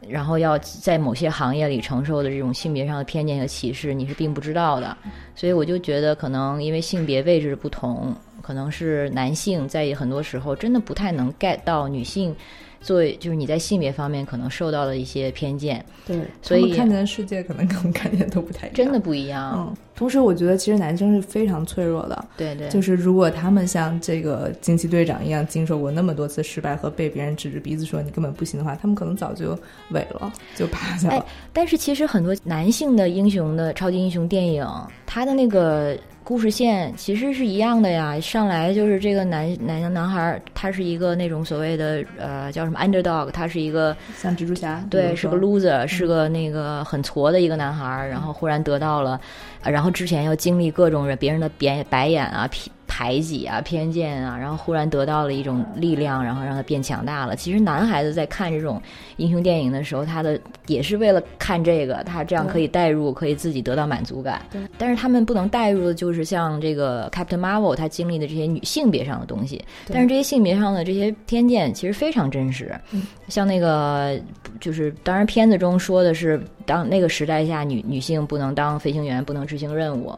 [0.08, 4.96] 然后要在某些行业里承受的这种性别上的偏见和歧视，你是并不知道的。
[5.34, 12.34] 所以我就觉得，可能因为性别位置不同，可能是男性在很多时候真的不太能 get 到女性。
[12.82, 19.54] 作为就是你在性别方面可能受到了一些偏见，对，所以看见的世界可能跟我们看见都不太一样，真的不一样。
[19.56, 29.54] 嗯，同时我觉得其实男生是非常脆弱的，对对，就是如果他们像这个惊奇队长一样经受过那么多次失败和被别人指着鼻子说你根本不行的话，他们可能早就
[29.92, 31.24] 萎了，就趴下了。
[31.52, 34.66] 但是其实很多男性的英雄的超级英雄电影，
[35.06, 35.96] 他的那个。
[36.24, 49.20] 故事线其实是一样的呀，上来就是这个男男男孩，他是一个那种所谓的呃叫什么 underdog，他是一个像蜘蛛侠，对，是个 loser，是个那个很挫的一个男孩，然后忽然得到了，
[49.64, 52.48] 然后之前要经历各种人别人的贬白眼啊。
[52.92, 57.34] 排挤啊，偏见啊，然后忽然得到了一种力量，然后让他变强大了。
[57.34, 58.80] 其实男孩子在看这种
[59.16, 64.42] 英雄电影的时候，他的也是为了看这个，他这样可以代入，可以自己得到满足感。
[64.50, 64.60] 对。
[64.76, 69.64] 但是他们不能代入的就是像这个 Captain Marvel 他经历的这些女性别上的东西。
[69.90, 72.78] 但是这些性别上的这些偏见其实非常真实。
[72.90, 73.06] 嗯。
[73.28, 74.20] 像那个
[74.60, 76.38] 就是当然片子中说的是。
[76.64, 80.16] 当那个时代下，女女性不能当飞行员，不能执行任务，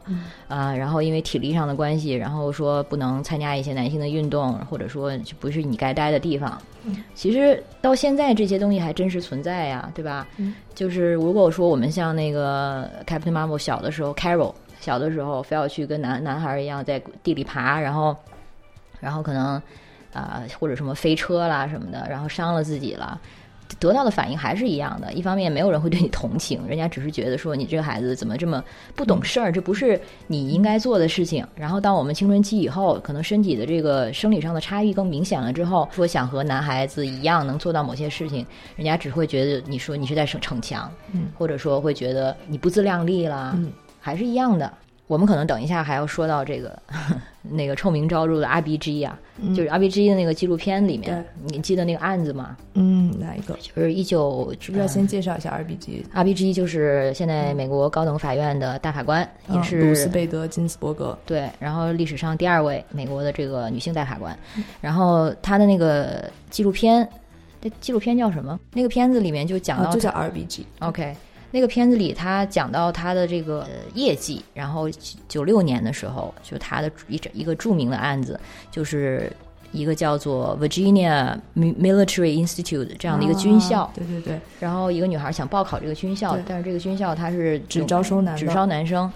[0.55, 6.57] 啊，然后因为体力上的关系，然后说不能参加一些男性的运动，或者说不是你该待的地方。
[7.12, 10.25] 其实到现在这些东西还真实存在呀，对吧？
[10.73, 18.17] 就是如果说我们像那个 Captain Marvel 小的时候，Carol 小的时候非要去跟男男孩一样在地里爬，然后，
[19.01, 19.61] 然后可能
[20.12, 23.21] 啊或者什么飞车啦什么的，然后伤了自己了。
[23.85, 31.47] 得到的反应还是一样的，一方面没有人会对你同情，人家只是觉得说你这个孩子怎么这么不懂事儿，这不是你应该做的事情。
[31.55, 40.90] 然后当我们青春期以后，可能身体的这个生理上的差异更明显了之后，说想和男孩子一样能做到某些事情，人家只会觉得你说你是在逞逞强，
[41.37, 43.55] 或者说会觉得你不自量力啦，
[44.01, 44.73] 还是一样的。
[45.07, 46.81] 我们可能等一下还要说到这个
[47.43, 49.19] 那个臭名昭著的 R B G 啊，
[49.55, 52.57] 就是 R B G 的那个纪录片里面，你记得那个案子吗？
[52.73, 53.55] 嗯，哪一个？
[53.61, 56.07] 就是一九，是不是要先介绍一下 R B G。
[56.12, 61.17] R B G 就是现在美国高等法院的大法官，也是鲁斯贝德金斯伯格。
[61.27, 64.35] 对，然后历史上第二位美国的这个女性大法官。
[64.81, 67.07] 然后他的那个纪录片，
[67.61, 68.59] 这纪录片叫什么？
[68.73, 70.67] 那个片子里面就讲到，就叫 R B G。
[70.79, 71.14] OK。
[71.55, 73.64] 那个片子里，他讲到他的这个
[73.95, 74.90] 业绩，然后
[75.29, 78.40] 九六年的时候，就他的一一个著名的案子，
[78.73, 79.31] 就是
[79.71, 83.88] 一个叫做 Virginia Military Institute 这样的一个军校。
[83.95, 84.40] 对对对。
[84.59, 89.09] 然后一个女孩想报考这个军校，但是这个军校它是只招收男，只招男生。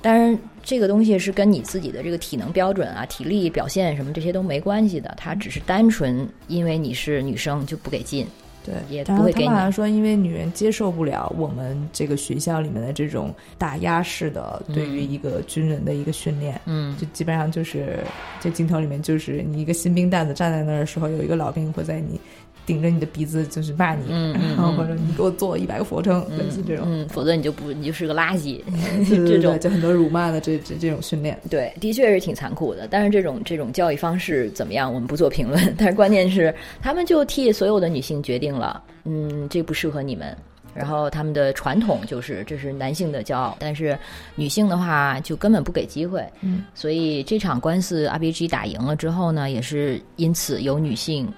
[0.00, 8.24] 当然，这个东西是跟你自己的这个体能标准啊、体力表现什么这些都没关系的，它只是单纯因为你是女生就不给进。
[8.64, 9.48] 对，也不会给你。
[9.48, 17.98] 他好像说，因为女人接受不了我们这个学校里面的这种打压式的对于一个军人的一个训练，嗯，就基本上就是
[18.40, 22.20] 这镜头里面，就是你一个新兵蛋子站在那儿的时候，有一个老兵会在你。
[22.64, 24.08] 顶着你的鼻子就是骂你，
[24.56, 28.60] 然后或者你给我做一百个俯卧撑，类似这种，否则你就不你就是个垃圾。
[29.26, 32.86] 这种就很多辱骂的这这这种训练，对，的确是挺残酷的。
[32.88, 35.74] 但是这种这种教育方式怎么样，我们不做评论。
[35.76, 40.36] 但是关键是，他们就替所有的女性决定了，嗯，这不适合你们。
[40.74, 43.98] 然后他们的传统就是这是男性的骄傲，但是
[44.36, 46.24] 女性的话就根本不给机会。
[46.40, 51.28] 嗯，所以这场官司 R B G 打赢了之后呢，也是因此有女性。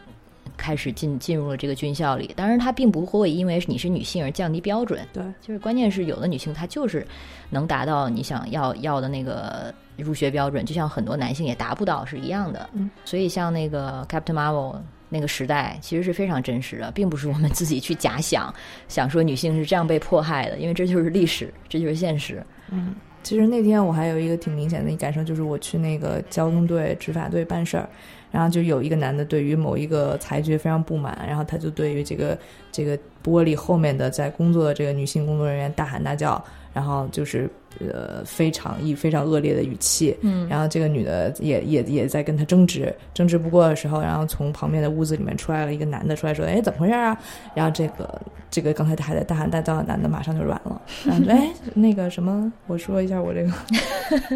[0.56, 5.00] 开始进进入了这个军校里，当然她并不会因为你是女性而降低标准。
[5.12, 7.06] 对，就是关键是有的女性她就是
[7.50, 12.68] 能达到你想要要的那个入学标准，就像很多男性也达不到是一样的。
[12.72, 14.76] 嗯，所以像那个 Captain Marvel
[15.08, 18.52] 那个时代其实是非常真实的，并不是我们自己去假想，
[18.88, 22.44] 想说女性是这样被迫害的，因为这就是历史，这就是现实。
[22.70, 27.88] 嗯，其实那天我还有一个挺明显的一感受，就是我去那个交通队执法队办事儿。
[28.35, 32.37] 然后就有一个男的对于某一个裁决非常不满，然后他就对于这个
[32.73, 47.16] 这个玻璃后面的在工作的这个女性工作人员大喊大叫，然后就是呃非常以非常恶劣的语气，嗯然后这个女的也也也在跟他争执，争执不过的时候，然后从旁边的屋子里面出来了一个男的，出来说：“哎，怎么回事啊？”
[47.55, 48.20] 然后这个
[48.51, 53.53] 这个刚才还在大喊大叫的男的马上就软了，然后说：“哎，那个什么，我说一下我这个。”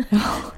[0.09, 0.53] 然后，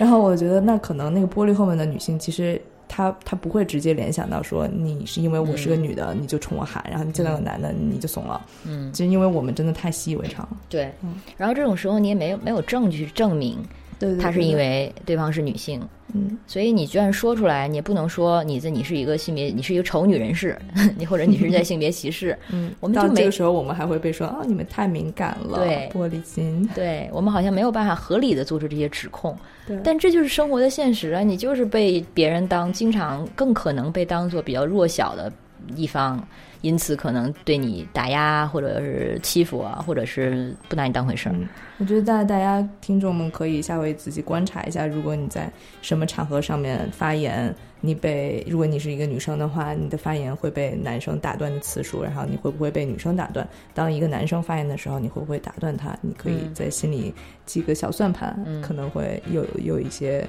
[0.00, 2.60] 然后我觉得那可能那个玻璃后面的女性其实。
[2.92, 10.56] 她她不会直接联想到说你是因为我是个女的，你就冲我喊，然后你见到个男的你就怂了，嗯，就是因为我们真的太习以为常了。
[10.68, 11.14] 对嗯。
[11.36, 13.58] 然后这种时候你也没有没有证据证明
[14.00, 15.80] 对对他是因为对方是女性，
[16.14, 20.58] 嗯所以你居然说出来，你也不能说你在你是一个性别，你是一个丑女人士，
[20.98, 26.68] 你或者你是在性别歧视，嗯，我们就没到这个时候我们还会被说啊，你们太敏感了，对玻璃心。
[26.74, 29.36] 对我们好像没有办法合理的做出这些指控。
[29.68, 31.20] 对但这就是生活的现实啊！
[31.20, 35.30] 你就是被别人当经常更可能被当做比较弱小的
[35.76, 36.22] 一方，
[36.62, 41.34] 因此可能对你打压或者是欺负啊，或者是不拿你当回事儿。
[41.34, 45.50] 嗯，我觉得大大家听众们可以下回仔细观察一下，如果你在
[45.82, 53.46] 什么场合上面发言，你被如果你是一个女生的话，你的发言会被男生打断的次数，然后你会不会被女生打断？
[53.72, 55.96] 当一个男生发言的时候，你会不会打断他？
[56.02, 57.14] 你可以嗯在心里
[57.46, 60.26] 记个小算盘，嗯可能会有有一些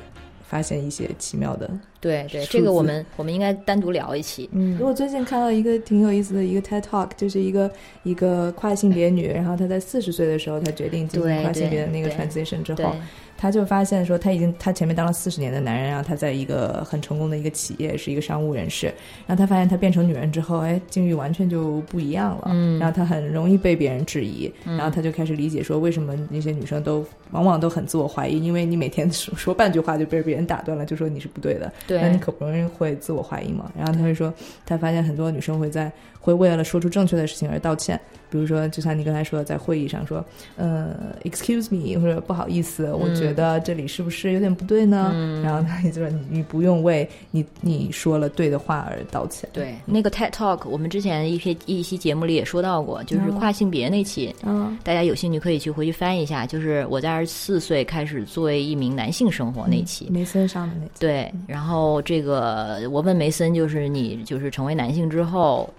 [0.51, 4.49] 发现一些奇妙的对对，这个我们我们应该单独聊一期。
[4.51, 7.71] 嗯，我最近看到一个挺有意思的一个 TED Talk，就是一个
[8.03, 12.85] 一个跨性别女，然后她在四十岁的时候，她决定进行跨性别的那个 transition 之对。
[12.85, 12.93] 后，
[13.41, 18.85] 她就发现说，他已经他前面当了四十年的男人，然后他在一个很成功的一个企业是一个商务人士，
[19.25, 22.77] 然后他发现他变成女人之后，哎，境遇完全就不一样了，嗯。
[22.77, 24.77] 然后他很容易被别人质疑，嗯。
[24.77, 31.99] 然后他就开始理解说，为什么那些女生都往往都很自我怀疑，因为你每天说说半句话就被别人打断了，就说你是不对的，对。
[31.99, 33.71] 那你可不容易会自我怀疑嘛？
[33.75, 34.31] 然后他就说，
[34.67, 37.99] 他发现很多女生会在会为了说出正确的事情而道歉，
[38.29, 40.23] 比如说，就像你刚才说的，在会议上说，
[40.57, 45.11] 呃，excuse me，或者不好意思，我觉得这里是不是有点不对呢？
[45.13, 49.49] 嗯然后他也就说，你你不用为你你说了对的话而道歉。
[49.53, 56.45] 对，那个 TED Talk，我们之前一篇一期节目里也说到过，就是嗯跨性别那期，嗯大家有兴趣可以去回去翻一下。
[56.45, 60.07] 就是我在二十四岁开始作为一名男性生活那期。
[60.09, 65.71] 梅森上的那期，对，然后这个我问梅森，就是你就是成为男性之后，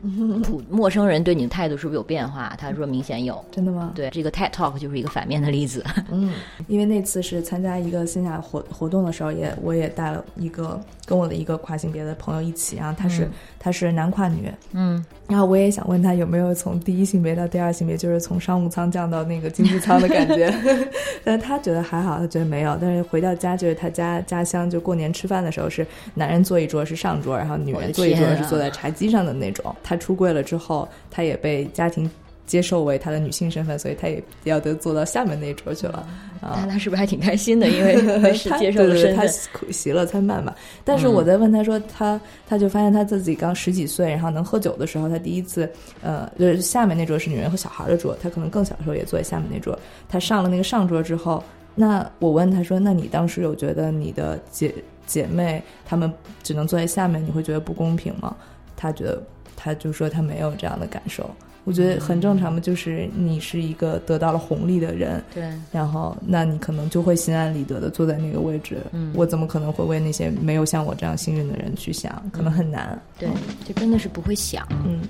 [0.44, 2.54] 普陌生人对你的态度是不是有变化？
[2.58, 3.42] 他说明显有。
[3.50, 3.92] 真的吗？
[3.94, 5.84] 对，这个 TED Talk 就是一个反面的例子。
[6.10, 6.32] 嗯，
[6.68, 13.30] 因为那次是参加一个线下活活动的时候也，我也带了一个跟我的一个跨性别的朋友一起，然后他是、嗯
[13.64, 20.52] 他是男跨女，嗯，然后我也想问他有没有从第一性别到第二性别，就是从商务舱降到那个经济舱的感觉，
[21.22, 22.76] 但是他觉得还好，他觉得没有。
[22.80, 29.72] 但是回到家就是他家家乡，就过年吃饭的时候是男人坐一桌是上桌，然后女人坐一桌是坐在茶几上的那种。
[29.80, 32.10] 他出柜了之后，他也被家庭。
[32.46, 36.06] 接受为他的女性身份，所以他也要得坐到下面那一桌去了
[36.40, 36.58] 啊。
[36.64, 37.68] 那他是不是还挺开心的？
[37.68, 37.94] 因为
[38.58, 39.52] 接受了对对对他身份。
[39.52, 40.54] 苦习了参半嘛。
[40.84, 45.70] 但是嗯我在问他说他，他就发现他自己刚十几岁，然后能喝酒的时候，他第一次，
[46.02, 49.78] 呃，就是下面那桌是女人和小孩的桌，他可能更小的时候也坐在下面那桌。
[50.08, 51.42] 他上了那个上桌之后，
[51.74, 54.74] 那我问他说，那你当时有觉得你的姐
[55.06, 58.36] 姐妹她们只能坐在下面，你会觉得不公平吗？
[58.76, 59.22] 他觉得，
[59.56, 61.30] 他就说他没有这样的感受。
[61.64, 68.78] 我觉得很正常嘛，就是你是一个得到了红利的人，对，然后那你可能就会心安理得的坐在那个位置。
[68.92, 72.22] 嗯我怎么可能会为那些没有像我这样幸运的人去想？
[72.32, 73.00] 可能很难。
[73.18, 73.28] 对，
[73.64, 74.66] 就真的是不会想。
[74.84, 75.00] 嗯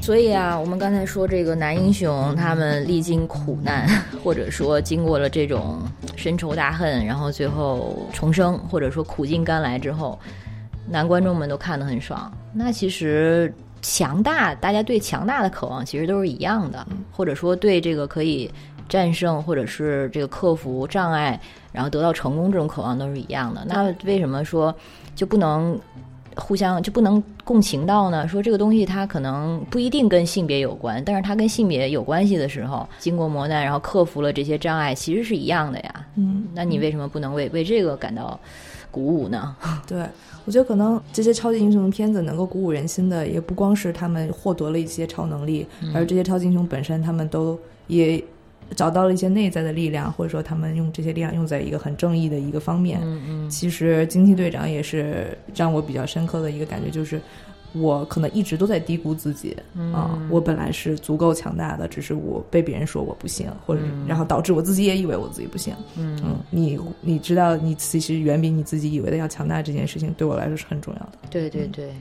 [0.00, 3.88] 所以啊，我们刚才说这个男英雄，他们历经苦难，
[4.22, 5.80] 或者说经过了这种
[6.14, 10.16] 深仇大恨，然后最后重生，或者说苦尽甘来之后，
[10.88, 12.32] 男观众们都看得很爽。
[12.52, 13.52] 那其实
[13.88, 18.50] 强大，大家对强大的渴望其实都是一样的，或者说对这个可以
[18.88, 21.40] 战胜或者是这个克服障碍，
[21.72, 23.64] 然后得到成功这种渴望都是一样的。
[23.64, 24.74] 那为什么说
[25.14, 25.78] 就不能？
[26.36, 28.28] 互相就不能共情到呢？
[28.28, 36.06] 说这个东西它可能不一定跟性别有关，但是它跟性别有关系的时候，经过磨难，然后克服了这些障碍，其实是一样的呀。
[36.16, 38.38] 嗯，那你为什么不能为为这个感到
[38.90, 39.56] 鼓舞呢？
[39.86, 40.04] 对，
[40.44, 48.22] 我觉得可能这些超级英雄的片子能够鼓舞人心的，也不光是他们获得了一些超能力，而这些超级英雄本身，他们都也
[48.74, 53.00] 找到了一些内在的力量，或者说他们用这些力量用在一个很正义的一个方面。
[53.02, 57.20] 嗯嗯其实惊奇队长也是让我比较深刻的一个感觉，就是
[57.72, 59.56] 我可能一直都在低估自己
[59.92, 65.74] 啊、我本来是足够强大的，只是我被别人说我不行，或者、然后导致我自己也以为我自己不行。
[65.96, 71.12] 嗯嗯，你你知道你其实远比你自己以为的要强大，这件事情对我来说是很重要的。
[71.30, 71.92] 对对对，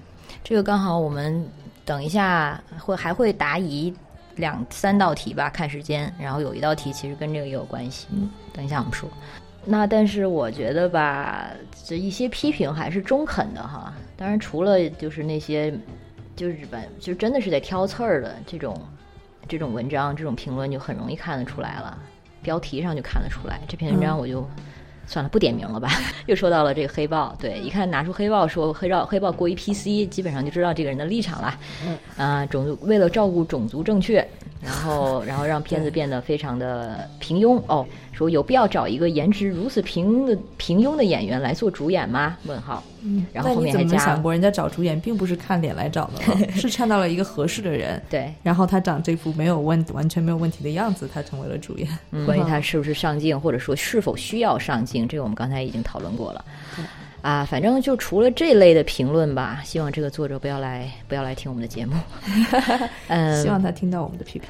[0.44, 1.46] 这个刚好我们
[1.84, 3.94] 等一下会还会答疑
[4.36, 8.08] 两三道题吧，看时间，然后有一道题其实跟这个也有关系。
[8.12, 9.10] 嗯，等一下我们说。
[9.64, 11.50] 那但是我觉得吧，
[11.86, 13.94] 这一些批评还是中肯的哈。
[14.16, 15.74] 当然，除了就是那些
[16.36, 18.80] 就是本就真的是在挑刺儿的这种
[19.48, 21.98] 这种文章、这种评论，就很容易看得出来了。
[22.42, 24.48] 标题上就看得出来，这篇文章我就。
[25.08, 25.90] 算了，不点名了吧。
[26.26, 31.60] 又说到了这个黑豹，对，一看拿出黑豹说黑豹黑豹过于 PC，基本上就知道这个人的立场了。
[31.86, 34.26] 嗯，啊，种族为了照顾种族正确，
[34.62, 37.86] 然后然后让片子变得非常的平庸哦。
[38.12, 42.38] 说有必要找一个颜值如此平的平庸的演员来做主演吗？
[42.46, 42.84] 问号。
[43.08, 48.02] 嗯，然后后面还加想过，人家找主演并不是看脸来找的， 是看到了一个合适的人。
[48.10, 51.88] 对，然后他长这副没有问完全没有问题的样子，他成为了主演。
[52.26, 56.44] 关于他是不是上镜，或者说是否需要上镜，这个我们刚才已经讨论过了。
[57.22, 61.96] 啊，反正就除了这类的评论吧，希望这个作者不要来不要来听我们的节目。
[63.08, 64.50] 嗯，希望他听到我们的批评。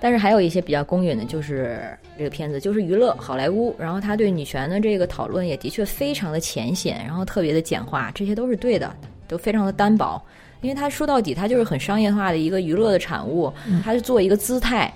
[0.00, 1.80] 但是还有一些比较公允的，就是
[2.18, 8.94] 这个片子就是娱乐好莱坞，然后他对女权的这个讨论也的确非常的浅显，然后特别的简化，这些都是对的，
[9.26, 10.20] 都非常的单薄，
[10.60, 14.92] 因为他说到底，他就是很商业化的一个娱乐的产物，他是做一个姿态，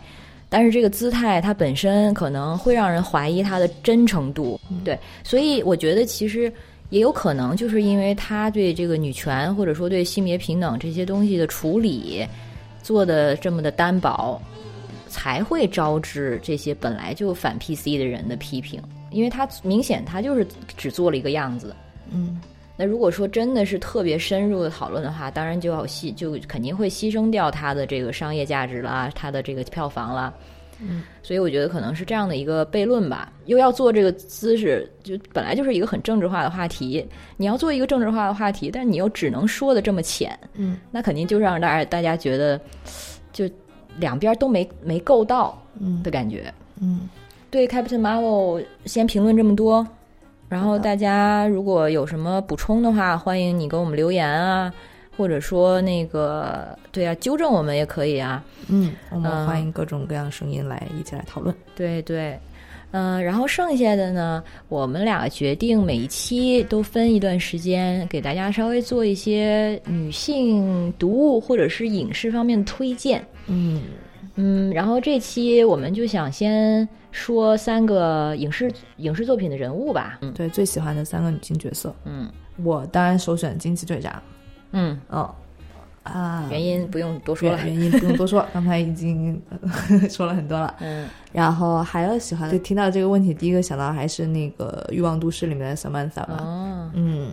[0.49, 6.53] 但是这个姿态它本身可能会让人怀疑它的真诚度，对，所以我觉得其实
[6.91, 12.27] 也有可能就是因为他对这个女权或者说对性别平等这些东西的处理
[12.83, 14.41] 做的这么的单薄。
[15.11, 18.81] 才会招致这些本来就反 PC 的人的批评，
[19.11, 20.47] 因为他明显他就是
[20.77, 21.75] 只做了一个样子。
[22.13, 22.41] 嗯，
[22.77, 30.33] 那如果说真的是特别深入的讨论的话，当然就要牺就肯定会牺牲掉他的这个商业价值啦，他的这个票房啦。
[30.83, 33.31] 嗯，所以我觉得可能是这样的一个悖论吧。
[33.45, 37.07] 又要做这个姿势，就本来就是一个很政治化的话题，
[37.37, 42.65] 你要做一个政治化的话题，但是你又只能说的这么浅，嗯，那肯定就让大家大家觉得就。
[43.99, 46.03] 两边都没没够到，嗯。
[46.03, 47.09] 的感觉，嗯，
[47.51, 49.87] 对，Captain Marvel 先评论这么多，
[50.49, 54.73] 然后大家如果有什么补充的话，欢迎你给我们留言啊，
[55.17, 62.39] 或者说那个对啊，纠正我们也可以啊，嗯，我们欢迎各种各样的声音来一起来讨论，对对，
[62.93, 73.25] 嗯，然后剩下的呢，我们俩决定每一期都分一段时间给大家稍微做一些女性读物或者是影视方面的推荐。
[73.47, 73.83] 嗯
[74.35, 80.19] 嗯，然后这期我们就想先说三个影视影视作品的人物吧。
[80.23, 81.95] 嗯，对，最喜欢的三个女性角色。
[82.05, 82.31] 嗯，
[82.63, 84.23] 我当然首选惊奇队长。
[84.73, 85.29] 嗯嗯
[86.03, 89.41] 啊，原因不用多说了，原因不用多说， 刚才已经
[90.09, 90.75] 说了很多了。
[90.81, 96.39] 嗯，然后还有喜欢，就听到这个问题，第一个想到还是那个《欲望都市》里面的 Samantha 吧。
[96.41, 97.31] 哦，嗯。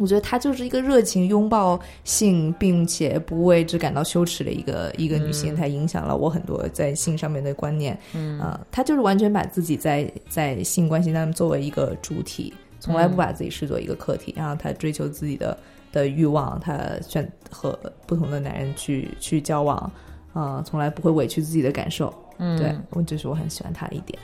[0.00, 7.98] 我觉得她就是一个热情拥抱性，并且不为之感到羞耻的一个一个女性，她影响了我很多在性上面的观念。
[8.14, 14.34] 嗯啊，她就是完全把自己在在性关系当中作为一个主体，从来不把自己视作一个客体。
[14.36, 15.56] 然后她追求自己的
[15.92, 19.92] 的欲望，她选和不同的男人去去交往，
[20.32, 22.12] 啊，从来不会委屈自己的感受。
[22.38, 24.18] 嗯，对我这是我很喜欢她的一点。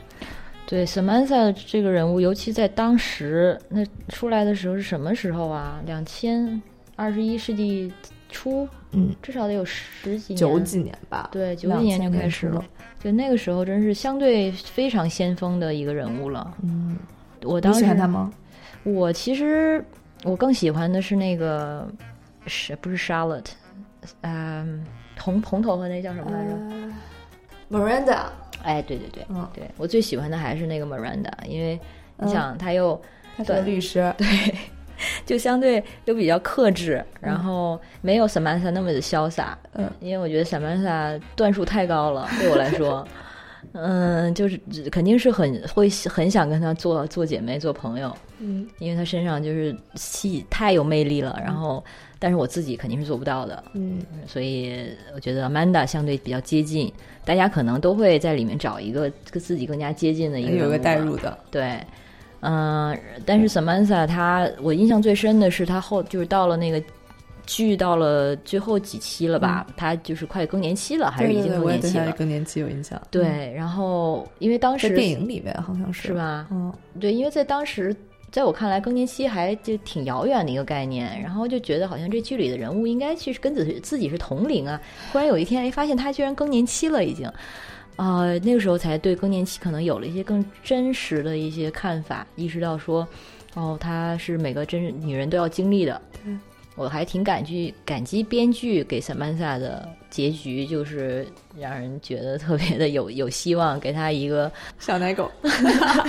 [0.66, 5.78] 对，Samantha 这个人物，尤其在当时那出来的时候是什么时候啊？
[5.84, 6.62] 两千
[6.96, 7.92] 二十一世纪
[8.30, 11.28] 初，嗯，至少得有十几年，九几年吧？
[11.30, 12.64] 对，九几年就开始了。
[12.98, 16.55] 就那个时候，真是相对非常先锋的一个人物了。
[16.62, 16.96] 嗯，
[17.42, 18.32] 我当时喜欢他吗？
[18.85, 19.85] 我其实
[20.22, 21.89] 我更喜欢的是那个
[22.47, 23.51] 是不是 Charlotte？
[24.20, 24.85] 嗯，
[25.18, 26.55] 红红头发那叫什么来着
[27.70, 28.26] ？Miranda。
[28.62, 31.78] 哎，对对对，嗯，对我最喜欢的还是那个 Miranda，因为
[32.16, 33.01] 你想，他又
[33.37, 34.55] 他是律师，对，
[35.26, 43.07] 就相对又比较克制，然后没有 Samantha 那么的潇洒，嗯，因为我觉得 Samantha 段数太高了，对我来说，
[43.73, 44.59] 嗯，就是
[44.91, 51.83] 肯定是很会很想跟她做做姐妹、做朋友，嗯，因为她身上就是戏太有魅力了，然后。
[52.17, 56.91] 但是我自己肯定是做不到的，嗯，所以我觉得 Amanda 相对比较接近，
[57.23, 61.79] 大家可能都会在里面找一个跟自己更加接近的一个，有个代入的，对，
[62.41, 66.83] 嗯，但是 Samantha 她，我印象最深的是她后就是到了那个
[67.47, 72.12] 剧到了最后几期了吧，他就是快更年期了，还是已经更年期了？
[72.12, 76.47] 更年期有印象，对，然后因为当时电影里面好像是是吧？
[76.51, 77.95] 嗯，对，因为在当时。
[78.30, 84.80] 在我看来，更年期还就挺遥远的一个概念，然后就觉得好像这剧里的人物应该去跟自自己是同龄啊。
[85.12, 87.30] 忽然有一天，哎，发现他居然更年期了，已经，
[87.95, 93.07] 啊，那个时候才对更年期可能有了一些更真实的一些看法，意识到说，
[93.55, 96.03] 哦，他是每个真女人都要经历的。
[96.77, 101.27] 我还挺感激感激编剧给萨曼萨的结局，就是
[101.59, 105.31] 让人觉得特别的有有希望，给他一个 小奶狗，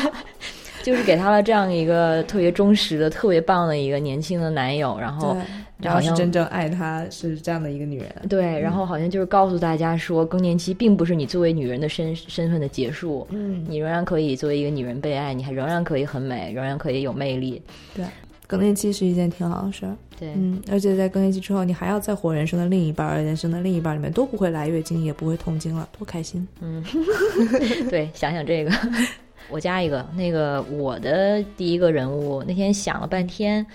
[0.81, 5.37] 就是给他了这样一个特别忠实的、特别棒的一个年轻的男友，然后
[5.77, 17.61] 然后是真正爱她是这样的一个女人，对，然后好像就是告诉大家说，更年期并不是你作为女人的身身份的结束，嗯，你仍然可以作为一个女人被爱，你还仍然可以很美，仍然可以有魅力，
[17.95, 18.03] 对。
[18.47, 26.47] 更年期是一件挺好的事儿，对，嗯，而且在更年期之后，你还要再活人生的另一半，而人生的另一半里面都不会来月经，也不会痛经了，多开心！
[26.61, 26.83] 嗯，
[27.89, 28.71] 对，想想这个，
[29.49, 33.65] 我加一个，那个我的第一个人物，那天想了半天，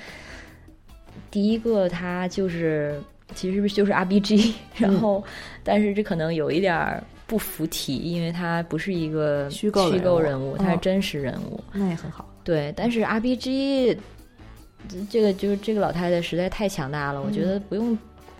[1.30, 3.00] 第一个他就是
[3.34, 5.24] 其实就是 R B G， 然后
[5.64, 12.24] 但是这可能有一点儿不服体，因为他不是一个虚构虚构人物，他是真实人物，那也很好。
[12.44, 13.98] 对，但是 R B G。
[15.10, 17.96] 这个就是这个老太太实在太强大了，我觉得不用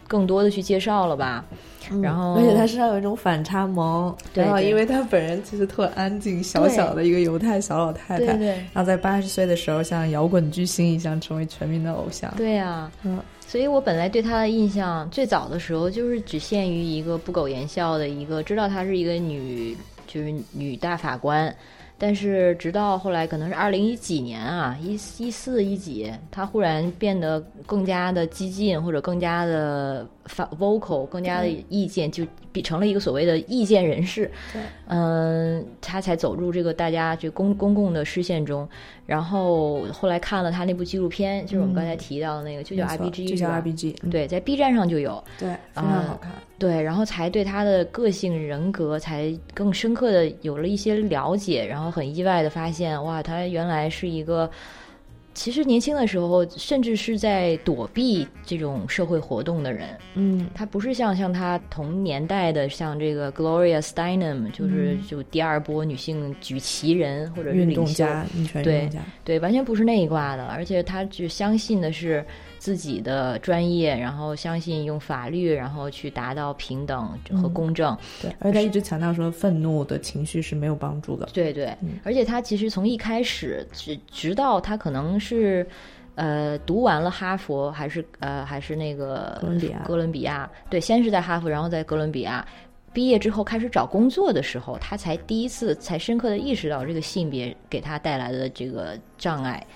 [0.09, 1.45] 更多的去介绍了吧。
[2.03, 12.33] 然后，而且她身上有一种反差萌，然后因为她本人其实特安静、小小的一个犹太小老太太，然后在八十岁的时候像摇滚巨星一样成为全民的偶像。
[12.37, 19.77] 对呀，嗯，所以我本来对她的印象最早的时候就是只限于一个不苟言笑的一个，知道她是一个女，
[20.07, 21.53] 就是女大法官。
[22.03, 34.31] 但是直到后来，可能是二零一几年啊，一一四一几，他忽然变得更加的激进，或者更加的发 vocal，更加的意见，就比成了一个所谓的意见人士。
[34.51, 38.67] 对，嗯，他才走入这个大家这公公共的视线中。
[39.05, 43.93] 然后后来看了他那部纪录片，就是我们刚才提到的那个，就叫 R B G，就叫 R B G。
[44.11, 46.33] 对，在 B 站上就有，对，非常好看。
[46.61, 54.49] 对，然后才对他的个性人格才更深刻的有了一些了解，然后很意外的发现，哇，他原来是一个。
[55.33, 59.89] 其实年轻的时候，甚至是在躲避这种社会活动的人。
[60.15, 69.01] 嗯，他不是像像他同年代的，像这个 Gloria Steinem，就是就第二波女性举旗人或者是运动家、女权运动家。
[69.25, 72.23] 对，完全不是那一挂的，而且他只相信的是。
[72.61, 77.97] 自己的专业，然后相信用法律，然后去达到平等和公正。
[78.21, 81.27] 对，而且他一直强调说，愤怒的情绪是没有帮助的。
[81.33, 85.67] 对对，而且他其实从一开始，直直到他可能是，
[86.17, 90.51] 呃，读完了哈佛，还是呃，还是那个哥伦比亚，哥伦比亚。
[90.69, 92.47] 对，先是在哈佛，然后在哥伦比亚
[92.93, 99.67] 毕业之后开始找工作的时候，他才第一次才深刻的意识到这个性别给他带来的这个障碍。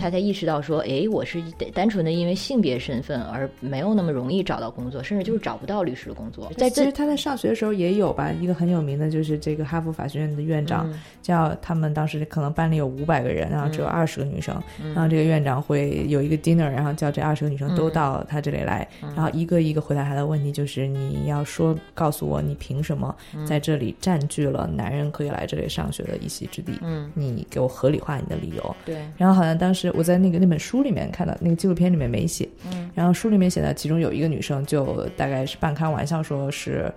[0.00, 6.50] 他才意识到说，哎，我是单纯的因为性别身份而没有那么容易找到工作，甚至就是找不到律师的工作。
[6.56, 14.54] 在其实他在上学的时候也有吧，一个很有名的就是这个哈佛法学院的院长，叫他们当时可能班里有五百个人，然后只有二十个女生，
[14.94, 23.14] 然后这个院长会有一个 dinner，然后叫这二十个女生都到他这里来，然后一个一个回答他的问题，就是你要说告诉我，你凭什么
[23.46, 26.72] 在这里占据了男人可以来这里上学的一席之地？
[26.82, 28.76] 嗯，你给我合理化你的理由。
[28.84, 32.48] 对，然后好像当是我在那个那本书里面看到，那个纪录片里面没写。
[32.72, 36.90] 嗯，然后书里面写的，其中有一个女生就大概是半开玩笑说是，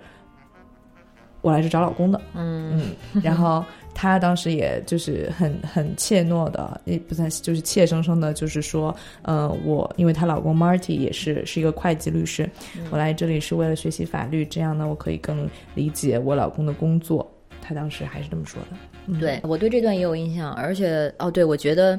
[1.40, 2.20] 我来这找老公的。
[2.34, 3.64] 嗯嗯，然后
[3.94, 12.48] 她当时也就是很很怯懦的，也不算就是怯生生的，就是说，呃，我因为她老公 Marty 也是是一个会计律师，
[12.90, 17.28] 我来这里是为了学习法律，这样呢，我可以更理解我老公的工作。
[17.60, 19.18] 她当时还是这么说的。
[19.18, 21.98] 对我对这段也有印象，而且哦，对我觉得。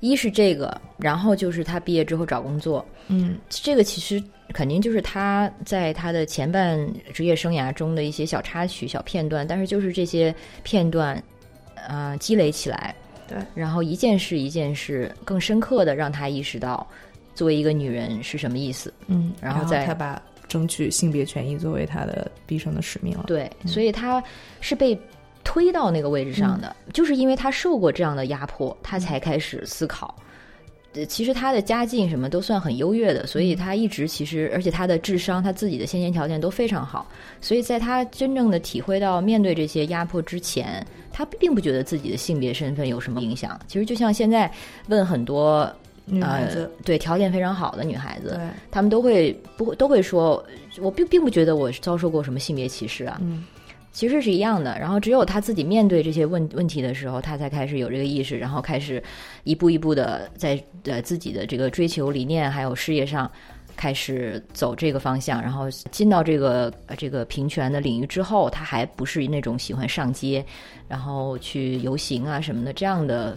[0.00, 4.22] 一是这个，然后就是他毕业之后找工作，嗯，这个其实
[4.52, 6.78] 肯定就是他在他的前半
[7.12, 11.22] 职业生涯中的一些小插曲、小片段，但是就是这些片段，
[11.86, 12.94] 呃，积累起来，
[13.28, 16.86] 对，然后一件事一件事更深刻的让他意识到，
[17.34, 24.22] 作为一个女人是什么意思，嗯，然后再他把争取性别权益作为他的毕生的使命了，对，所以他
[24.60, 24.98] 是被。
[25.50, 30.14] 推到那个位置上的，就是因为他受过这样的压迫，他才开始思考。
[30.92, 37.04] 呃，其实他的家境什么都算很优越的，所以他一直其实，而且他的智商、他自己的先天条件都非常好。
[37.40, 43.58] 所以在他真正的体会到面对这些压迫之前，他并不觉得自己的性别身份有什么影响。
[43.66, 44.48] 其实就像现在
[44.86, 45.68] 问很多
[46.04, 50.44] 女孩子，对条件非常好的女孩子，对，他们都会不会都会说，
[50.80, 53.18] 我并并不觉得我遭受过什么性别歧视啊。
[53.20, 53.44] 嗯。
[53.92, 59.02] 其实是一样的，然后只有他自己面对这些问问题的时候，他才开始有这个意识，然后开始
[59.44, 63.30] 一步一步的在呃自己的这个追求理念还有事业上
[63.76, 70.44] 开始走这个方向，然后进到这个这个平权的领域之后，他还不是那种喜欢上街，
[70.86, 73.36] 然后去游行啊什么的这样的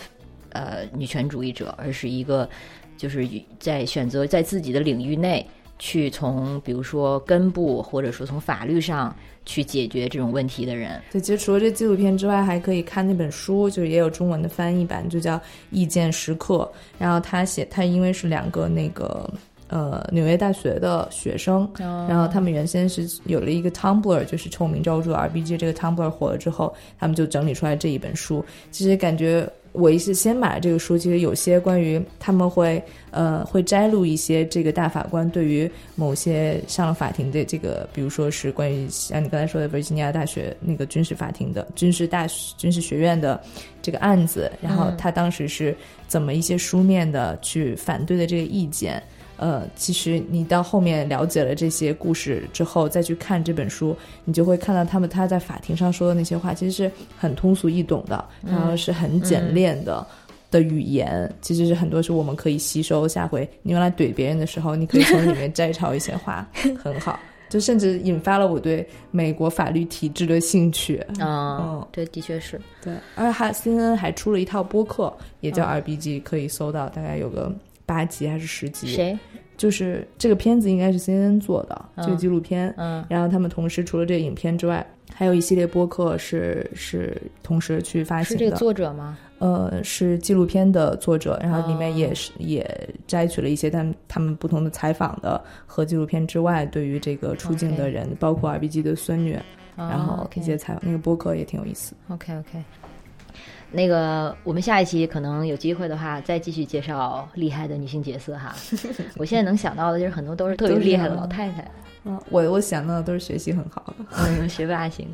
[0.51, 2.47] 呃女权主义者，而是一个
[2.95, 3.28] 就是
[3.60, 5.45] 在选择在自己的领域内
[5.84, 9.13] 去从比如说根部或者说从法律上
[9.43, 11.01] 去解决这种问题的人。
[11.11, 15.36] 对，其实除了这纪录片之外，还可以看那本书，就是也有中文的翻译版，就叫
[15.71, 16.71] 《意见时刻》。
[16.97, 19.29] 然后他写，他因为是两个那个。
[19.69, 28.45] 呃，纽约大学的学生，然后他们原先是有了一个 Tumblr，就是臭名昭著 RBG 这个 Tumblr 火了之后，他们就整理出来这一本书。
[28.69, 43.41] 其实感觉我一是先买了这个书，其实有些关于他们会呃会摘录一些这个大法官对于某些上了法庭的这个，比如说是关于像你刚才说的维吉尼亚大学那个军事法庭的军事大军事学院的
[43.82, 45.76] 这个案子，然后他当时是
[46.07, 49.01] 怎么一些书面的去反对的这个意见。
[49.38, 60.05] 呃，其实你到后面了解了这些故事之后，再去看这本书，你就会看到他们他在法庭上说的那些话，其实是很通俗易懂的，然后是很简练的
[60.51, 63.07] 的语言，其实是很多是我们可以吸收。
[63.07, 66.47] 下回你用来怼别人的时候，你可以从里面摘抄一些话，
[66.81, 67.19] 很好。
[67.49, 71.05] 就甚至引发了我对美国法律体制的兴趣。
[71.19, 72.93] 嗯，对，的确是对。
[73.15, 77.53] 而且还 CNN 还出了一套播客，也叫 RBG，可以搜到，大概有个。
[77.94, 78.88] 八集还是十集？
[78.88, 79.18] 谁？
[79.56, 82.74] 就是这个片子应该是 CNN 做的这个纪录片。
[82.76, 88.39] 嗯，然后他们同时除了这个影片之外，还有一系列播客是是同时去发行的。
[88.39, 89.16] 是这个作者吗？
[89.38, 92.68] 呃，是纪录片的作者，然后里面也是也
[93.06, 99.38] 摘取了一些他们他们不同的采访的和纪录片之外对于这个出境的人，包括 RBG 的孙女，
[99.76, 101.94] 然后一些采访那个播客也挺有意思。
[102.10, 102.64] OK OK。
[103.76, 108.55] 那个，我们下一期可能有机会的话，再继续介绍厉害的女性角色哈。
[109.17, 111.69] 我现在能想到的就是很多都是特别厉害的老太太。
[112.05, 115.07] 嗯，我我想到的都是学习很好的，嗯，学霸型。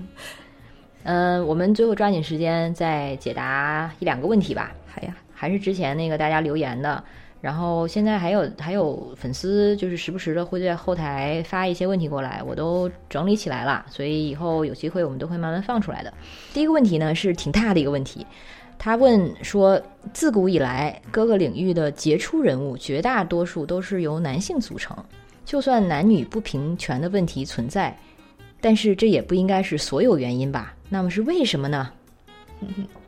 [1.03, 4.72] 嗯，我们最后抓紧时间再解答一两个问题吧。
[4.93, 7.01] 好呀，还是之前那个大家留言的。
[7.42, 16.14] 然后现在还有还有粉丝，就是时不时的会在后台发一些问题过来，我都整理起来了，所以以后有机会我们都会慢慢放出来的。
[16.54, 18.28] 第一个问题呢是挺大的一个问题，
[18.78, 19.82] 他问说，
[20.14, 24.98] 自古以来各个领域的杰出人物绝大多数都是由男性组成，
[25.46, 27.98] 就算男女不平权的问题存在，
[28.60, 30.76] 但是这也不应该是所有原因吧？
[30.90, 31.90] 那么是为什么呢？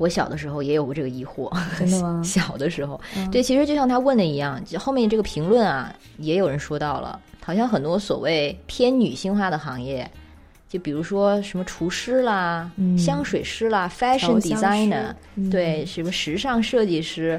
[0.00, 2.22] 我小的时候也有过这个疑惑， 真的吗？
[2.24, 2.98] 小的时候，
[3.30, 10.10] 对，其实就像他问的一样，后面这个评论啊，也有人说到了，好像很多所谓偏女性化的行业，
[10.70, 15.14] 就比如说什么厨师啦、香水师啦、fashion designer，
[15.50, 17.38] 对，什么时尚设计师，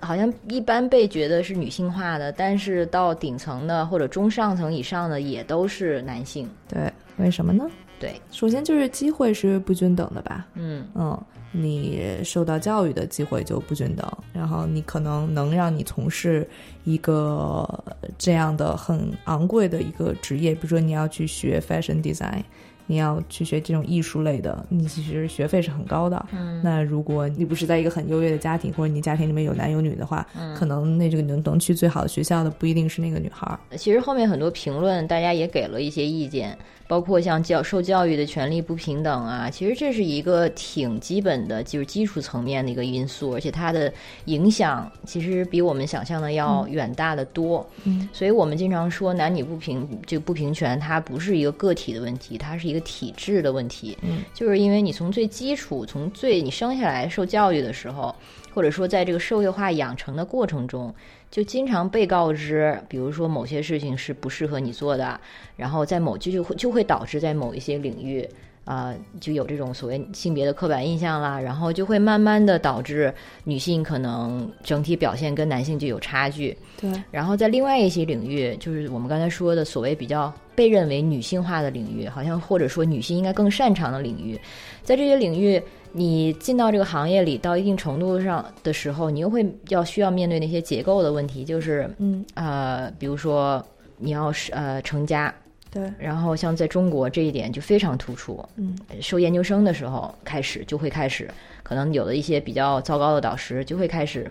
[0.00, 6.48] 好像一般被觉得是女性化的，但是到顶层的或者中上层以上的也都是男性。
[6.66, 7.68] 对，为什么呢？
[7.98, 10.46] 对，首先就是机会是不均等的吧。
[10.54, 11.20] 嗯嗯。
[11.52, 16.48] 你受到教育的机会就不均等，然后你可能能让你从事
[16.84, 17.68] 一个
[18.16, 22.42] 这样的很昂贵的一个职业，比如说你要去学 fashion design，
[22.90, 26.26] 你要去学这种艺术类的，你其实学费是很高的。
[26.32, 33.56] 嗯，那如果你不是在一个很优越的家庭，或者你家庭里面有男有女的话，嗯可能那这个能能去最好的学校的不一定是那个女孩。
[33.76, 36.58] 其实后面很多评论，大家也给了一些意见。
[36.88, 43.92] 包括像教受教育的权利不平等啊，其实这是一个挺基本的，就是基础层面的一个因素，而且它的
[44.24, 47.64] 影响其实比我们想象的要远大的多。
[47.84, 53.96] 嗯，所以我们经常说男女不平，这个不平权它不是一个个体的问题，它是一个体制的问题。
[54.02, 58.14] 嗯，就是因为你从最基础，从最你生下来受教育的时候，
[58.54, 60.94] 或者说在这个社会化养成的过程中。
[61.30, 65.20] 就经常被告知，比如说某些事情是不适合你做的，
[65.54, 68.28] 然后在某就就会就会导致在某一些领域，
[68.64, 73.12] 啊，就有这种所谓性别的刻板印象啦，然后就会慢慢的导致
[73.44, 76.56] 女性可能整体表现跟男性就有差距。
[76.80, 84.38] 对，然后在另外一些领域，就是我们刚才说的所谓比较被认为女性化的领域，好像或者说女性应该更擅长的领域，
[84.82, 85.62] 在这些领域。
[85.92, 93.60] 你进到这个行业里到一定程度上的时候，你又会要需要面对那些结构的问题，就是嗯呃，比如说
[93.96, 95.34] 你要是呃成家，
[95.70, 101.30] 对，然后像在中国这一点就非常突出，嗯，收研究生的时候开始就会开始，
[101.62, 104.30] 可能有的一些比较糟糕的导师就会开始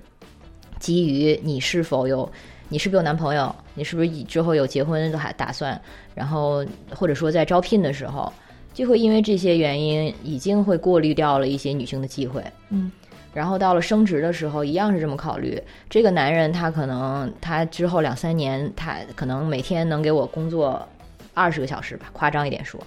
[0.80, 2.30] 基于你是否有
[2.68, 5.80] 你是不是有男朋友，你是不是以之后有结婚的还打算，
[6.14, 8.32] 然后或者说在招聘的时候。
[8.72, 12.42] 就会因为这些原因，已经会过滤掉了一些女性的机会。
[12.70, 12.90] 嗯，
[13.34, 15.62] 然后到了升职的时候，一样是这么考虑。
[15.90, 20.88] 这个男人他可能他之后两三年，他可能每天能给我工作
[21.34, 22.80] 二十个小时吧，夸张一点说。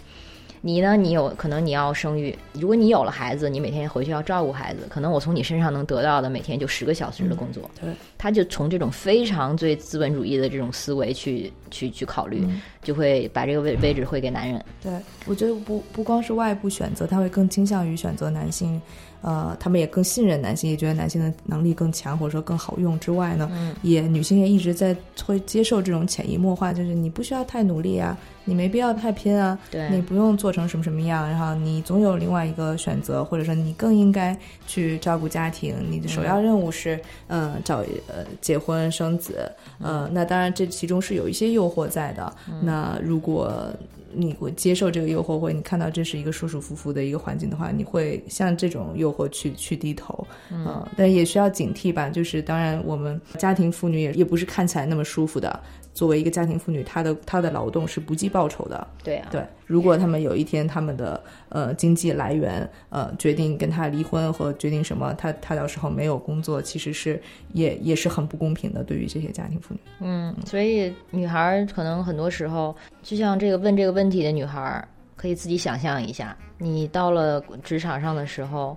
[0.64, 0.96] 你呢？
[0.96, 7.68] 你有可能你要生育，如果你有了孩子，你每天回去要照顾孩子，可能我从你身上能得到的每天就十个小时的工作。
[7.80, 12.46] 对，他就从这种非常最资本主义的这种思维去去去考虑，
[12.80, 14.64] 就会把这个位位置会给男人。
[14.80, 14.92] 对，
[15.26, 18.80] 我觉得不不光是外部选择，他会更倾向于选择男性。
[19.22, 23.48] 呃，他们也更信任男性，也觉得男性的能力更强，或者说更好用之外呢，
[23.82, 24.94] 也女性也一直在
[25.24, 34.36] 会接受这种潜移默化，就是你不需要太努力啊，你没必要太拼啊，对你不用做成什么什么样，然后你总有另外一个选择，或者说你更应该
[34.66, 37.78] 去照顾家庭，你的首要任务是嗯找
[38.08, 42.32] 呃结婚生子，呃，那当然这其中是有一些诱惑在的，
[42.62, 43.72] 那如果。
[44.14, 52.10] 你会接受这个诱惑，或者你看到这是一个舒舒服服的一个环境的话，你会向这种诱惑去去低头，嗯，但也需要警惕吧。
[52.10, 55.58] 就是当然，我们家庭妇女也也不是看起来那么舒服的。
[55.94, 58.86] 作为一个家庭妇女，她的她的劳动是不计报酬的。
[59.04, 59.44] 对啊，对。
[59.66, 67.20] 如果他们有一天他们的呃经济来源呃决定跟他离婚和决定什么，他他到时候没有工作，其实是
[67.52, 69.80] 也也是很不公平的，对于这些家庭妇女。
[70.00, 74.86] 嗯，所以女孩可能很多时候，就像这个问这个问题的女孩，
[75.16, 78.76] 可以自己想象一下，你到了职场上的时候，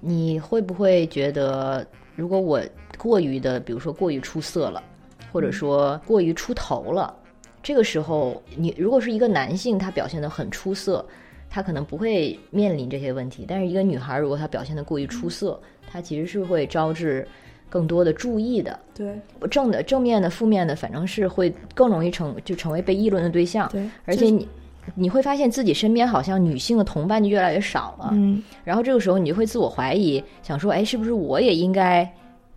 [0.00, 2.62] 你会不会觉得，如果我
[2.96, 4.82] 过于的，比如说过于出色了？
[5.32, 7.14] 或者说过于出头了，
[7.62, 11.04] 这个时候你如果是一个男性，他表现得很出色，
[11.48, 13.46] 他可能不会面临这些问题。
[13.48, 15.58] 但是一个女孩，如果她表现得过于出色，
[15.90, 17.26] 她其实是会招致
[17.68, 18.78] 更多的注意的。
[18.94, 19.18] 对，
[19.50, 23.68] 正的、正面的、负面的，反正是会更容易成就成为被议论的对象。
[23.70, 24.48] 对，而且你
[24.94, 28.10] 你会发现自己身边好像女性的同伴就越来越少了。
[28.12, 32.10] 嗯，然后这个时候你就会自我怀疑，想说，哎，是不是我也应该？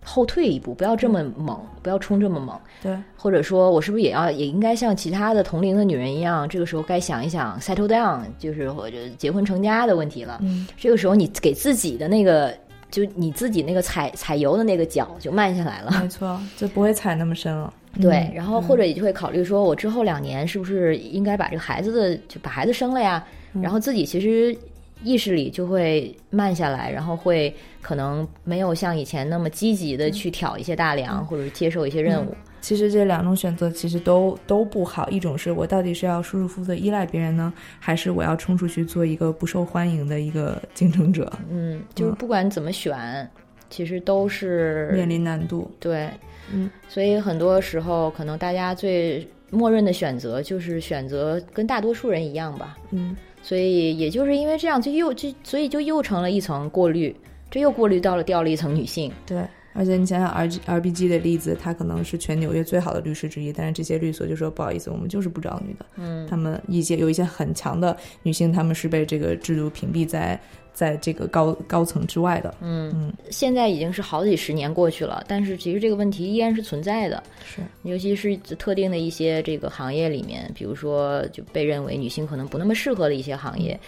[0.08, 2.56] 后退一步，不要这么猛，不要冲这么猛。
[2.80, 10.38] 对，或者说我是不是也要也应该像其他的同龄的女人一样，这个时候该想一想 settle down，就是或者结婚成家的问题了。
[10.42, 12.54] 嗯，这个时候你给自己的那个，
[12.88, 15.90] 就你自己那个踩踩油的那个脚就慢下来了。
[16.00, 17.74] 没错，就不会踩那么深了。
[18.00, 23.24] 对，然后或者也就会考虑说，我之后两年是不是应该把这个孩子的就把孩子生了呀？
[23.60, 24.56] 然后自己其实。
[25.02, 32.34] 意识里就会慢下来，然后会可能没有像以前那么积极的去挑一些大梁，或者是接受一些任务。
[32.60, 35.08] 其实这两种选择其实都都不好。
[35.10, 41.32] 一种是我到底是要舒舒服服的依赖别人呢，还是我要冲出去做一个不受欢迎的一个竞争者？
[41.48, 43.30] 嗯，就是不管怎么选，
[43.70, 45.70] 其实都是面临难度。
[45.78, 46.10] 对，
[46.52, 52.76] 嗯，所以很多时候可能大家最默认的选择就是选择跟大多数人一样吧。
[52.90, 53.14] 嗯。
[53.46, 57.14] 所以，也就是因为这样，就又就所以就又成了一层过滤，
[57.48, 59.12] 这又过滤到了掉了一层女性。
[59.24, 65.86] 对，而且你想想 R G R B G 的例子，他可能是全纽约最好的律师之一，但是这些律所就说不好意思，我们就是不招女的。
[65.94, 70.40] 嗯，他们一些有一些很强的女性，他们是被这个制度屏蔽在。
[70.76, 83.80] 在这个高高层之外的，嗯嗯，现在已经是好几十年过去了，但是其实这个问题依然是存在的，是，尤其是特定的一些这个行业里面，比如说就被认为女性可能不那么适合的一些行业，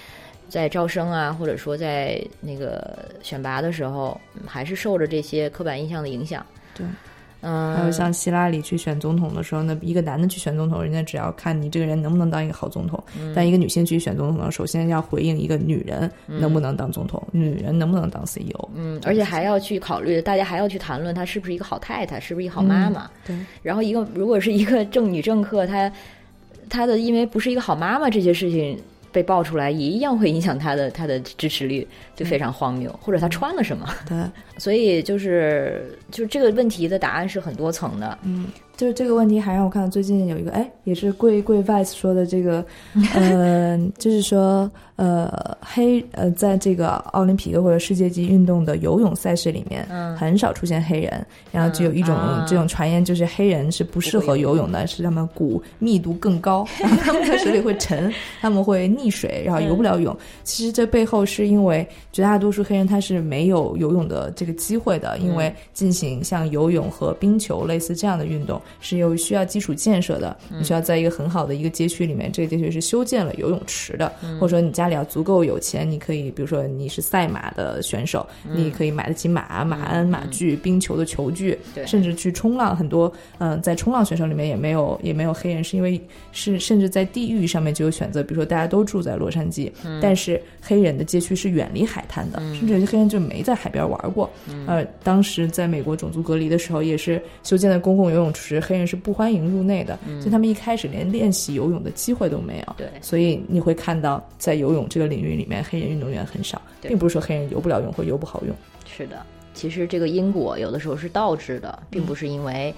[0.49, 6.86] 在招生啊，或者说在那个选拔的时候，还是受着这些刻板印象的影响，对。
[7.41, 12.99] 嗯，还有像希拉里去选总统的时候，那一个男的去选总统，人家只要看你这个人能不能当一个好总统；
[13.34, 18.68] 但一个女性去选总统呢，首先要回应一个女人能不能当总统，女人能不能当 CEO。
[18.74, 23.09] 嗯，而且还要去考虑，大家还要去谈论她是不是一个好太太，是不是一个好妈妈。
[23.24, 23.36] 对。
[23.62, 25.93] 然后一个如果是一个正女政客，她
[26.68, 28.78] 她的因为不是一个好妈妈这些事情。
[29.12, 32.90] 被爆出来也一样会影响他的他的支持率，就非常荒谬。
[33.02, 33.88] 或者他穿了什么？
[34.09, 34.16] 对，
[34.59, 38.18] 所以就是就是这个问题的答案是很多层的。
[38.22, 38.46] 嗯。
[38.79, 42.64] 就是这个问题还让我看到最近有一个哎，也是贵贵 vice 说的这个，
[43.12, 45.29] 呃，就是说呃
[45.61, 52.16] 黑呃在这个奥林匹克或者世界级运动的游泳赛事里面，嗯，很少出现黑人，然后就有一种
[52.47, 60.16] 这种传言，就是黑人是不适合游泳的，是他们骨密度更高， 然后他们在水里会沉，他们会溺水，然后游不了泳。
[60.45, 68.62] 其实这背后是因为绝大多数黑人他是没有游泳的这个机会的，因为进行像游泳和冰球类似这样的运动。
[68.81, 82.77] 是有需要基础建设的，你需要在一个很好的一个街区里面，这个街区是修建了游泳池的，或者说你家里要足够有钱，你可以，比如说你是赛马的选手，你可以买得起马、马鞍、马具、冰球的球具，甚至去冲浪。
[82.77, 86.01] 很多嗯，在冲浪选手里面也没有也没有黑人，是因为
[86.33, 94.31] 是甚至在地域上面就有选择，比如说大家都住在洛杉矶，但是黑人的街区是远离海滩的，甚至有些黑人就没在海边玩过。
[94.66, 98.57] 呃，当时在美国种族隔离的时候，也是修建的公共游泳池。
[98.59, 102.74] 实黑人是不欢迎入内的，所以他们一开始连练习游泳的机会都没有。
[102.76, 108.54] 对，所以你会看到在游泳这个领域里面，黑人运动员很少，并不是说黑人游不了泳或游不好泳。
[108.86, 112.74] 是的，其实这个因果有的时候是倒置的，并不是因为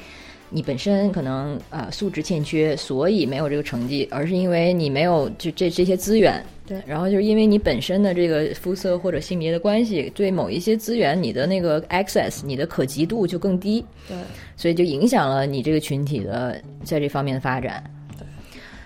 [0.51, 6.45] 你本身可能呃素质欠缺，所以没有这个成绩，而是因为你没有就这这些资源。
[6.67, 14.17] 对然后就是因为你本身的这个肤色或者性别的关系，对某一些资源你的那个 access，你的可及度就更低，对，
[14.57, 17.83] 所以就影响了你这个群体的在这方面的发展。
[18.17, 18.25] 对，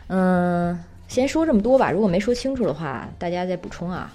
[0.08, 4.10] 嗯，先说这么多吧，如果没说清楚的话，大家再补充啊。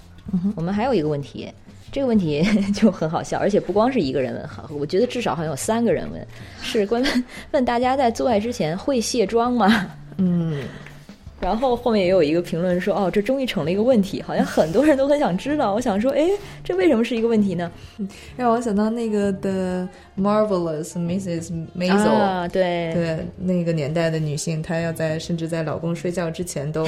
[0.56, 1.48] 我们还有一个问题，
[1.92, 6.28] 这个问题 就很好笑，而且不光是一个人问，好，我觉得至少好像有三个人问，
[6.62, 9.88] 是关问问大家在做爱之前会卸妆吗？
[10.18, 10.62] 嗯，
[11.40, 15.74] 然后后面也有一个评论说，哦，这终于成了一个问题，好像很多人都很想知道。
[15.74, 16.30] 我想说，哎，
[16.64, 17.72] 这为什么是一个问题呢？
[18.36, 19.88] 让我想到那个的
[20.18, 21.50] Marvelous Mrs.
[21.78, 26.86] Maisel，、啊，对，对那个年代的女性，她要在甚至在老公睡觉之前都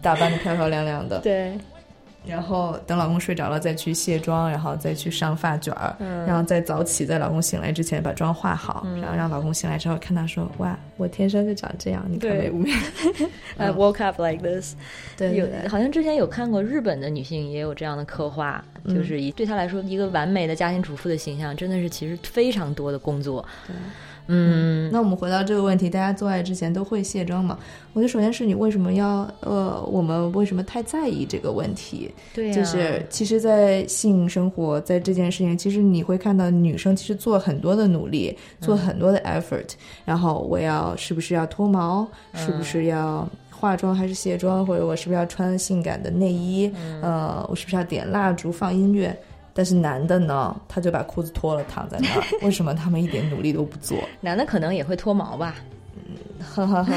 [0.00, 1.52] 打扮的漂漂亮亮的，对，
[2.26, 12.70] 然后等老公睡着了再去卸妆，然后再去上发卷儿，嗯然后再早起，在老公醒来之前把妆化好，然后让老公醒来之后看他说：“哇，我天生就长这样，你看对美不美
[13.56, 14.74] I woke up like this。？”
[15.18, 23.46] 有对对对好像之前有看过日本的女性也有这样的刻画，就是以对她来说一个完美的家庭主妇的形象，真的是其实非常多的工作。
[24.28, 27.58] 嗯，那我们回到这个问题，大家做爱之前都会卸妆吗？
[27.92, 32.10] 我觉得首先是你为什么要呃，我们为什么太在意这个问题？
[32.34, 39.70] 对呀、就是其实，在性生活在这件事情，其实你会看到女生其实做很多的努力，做很多的 effort，、
[40.04, 46.70] 然后我要是不是要脱毛，是不是要化妆还是卸妆，或者我是不是要穿性感的内衣，
[47.00, 49.16] 呃，我是不是要点蜡烛放音乐？
[49.56, 53.98] 但是男的呢，他就把裤子脱了躺在那儿， 为什么他们一点努力都不做？
[54.20, 55.56] 男的可能也会脱毛吧，
[56.40, 56.94] 哈哈哈。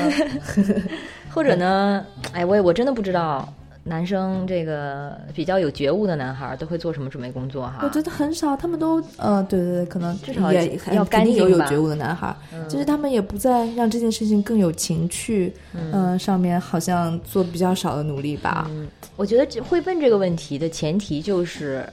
[1.34, 3.48] 或者呢，哎，我也我真的不知道。
[3.82, 7.80] 男生这个比较有觉悟的男孩儿都会做什么准备工作哈？
[7.82, 18.68] 我觉得很少，他们都呃，对对对，可能至少也要干净吧有觉悟的男孩儿，就是他们也不再让这件事情更有情趣，嗯、上面好像做比较少的努力吧。
[18.70, 21.84] 嗯我觉得这会问这个问题的前提就是，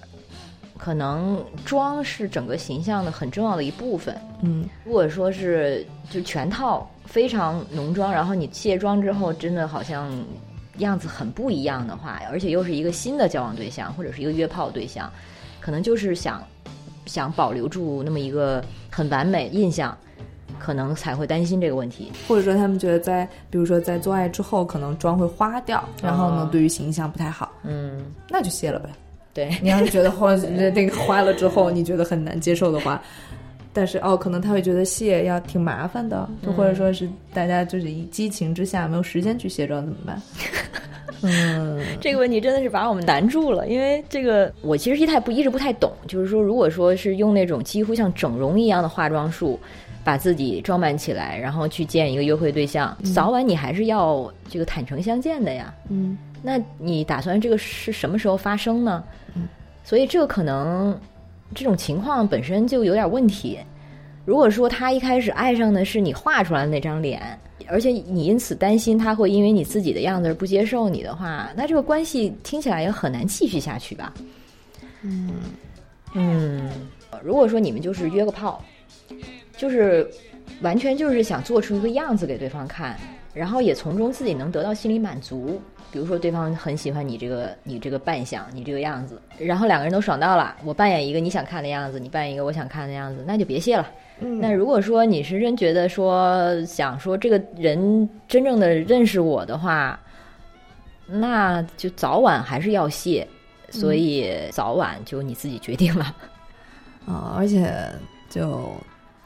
[0.79, 4.17] 可能妆是整个形象的很重要的一部分。
[4.43, 10.13] 嗯，如果说是就全套非常浓妆，然后你卸妆之后，真的好像
[10.79, 15.11] 样子很不一样的话，而且又是一个新的交往对象或者是一个约炮对象，
[15.61, 16.43] 可能就是想
[17.07, 19.97] 想保留住那么一个很完美印象，
[20.59, 22.13] 可能才会担心这个问题。
[22.29, 28.91] 或者说他们觉得在比如说在做爱之后，可能妆会花掉，然后呢，哦对于形象不太好，嗯，那就卸了呗。
[29.37, 33.03] 对， 你要是觉得花那个花了之后，你觉得很难接受的话。
[33.75, 40.23] 但是哦，可能他会觉得卸要挺麻烦的，就或者说是大家就是一激情之下没有时间去卸妆怎么办？
[41.21, 49.61] 嗯，这个问题真的是把我们难住了，因为这个我其实一太不一直不太懂，就是说，如果说是用那种几乎像整容一样的化妆术，
[50.07, 55.75] 把自己装扮起来，然后去见一个约会对象，早晚你还是要这个坦诚相见的呀。
[55.89, 59.03] 嗯，那你打算这个是什么时候发生呢？
[59.35, 59.49] 嗯
[59.83, 60.97] 所以这个可能
[61.55, 63.59] 这种情况本身就有点问题。
[64.25, 67.21] 如果说他一开始爱上的是你画出来的那张脸，
[67.69, 74.13] 而且你因此担心他会因为你自己的样子而不接受你的话，那这个关系听起来也很难继续下去吧？
[75.03, 75.35] 嗯
[76.15, 76.71] 嗯，
[77.23, 78.65] 如果说你们就是约个炮，
[79.57, 80.09] 就是
[80.61, 82.97] 完全就是想做出一个样子给对方看，
[83.35, 85.61] 然后也从中自己能得到心理满足。
[85.93, 90.55] 比如说，对方很喜欢你这个你这个扮相，你这个样子，然后两个人都爽到了。
[90.65, 93.89] 我扮演一个你想看的样子，你扮演一个我想看的样子，那就别谢了。
[94.21, 99.99] 嗯那如果说你是真觉得说想说这个人真正的认识我的话，
[101.07, 103.27] 那就早晚还是要谢，
[103.71, 106.05] 所以早晚就你自己决定了。
[107.07, 107.73] 啊、而且
[108.29, 108.73] 就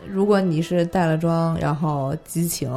[0.07, 2.71] 如果你是带了妆，然后激情，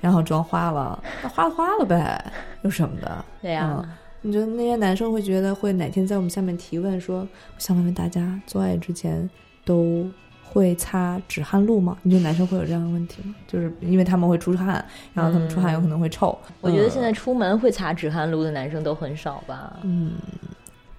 [0.00, 3.24] 然后妆花了，那花了花了呗， 有什么的？
[3.42, 3.88] 对呀、嗯
[4.26, 9.28] 你觉得那些男生会觉得会哪天在我们下面提问说，我想问问大家，做爱之前
[9.66, 10.08] 都
[10.42, 11.98] 会擦止汗露吗？
[12.02, 13.34] 你觉得男生会有这样的问题吗？
[13.46, 16.38] 就是因为他们会出汗，然后他们出汗有可能会臭。
[16.62, 19.78] 我觉得现在出门会擦止汗露的男生都很少吧。
[19.82, 20.12] 嗯，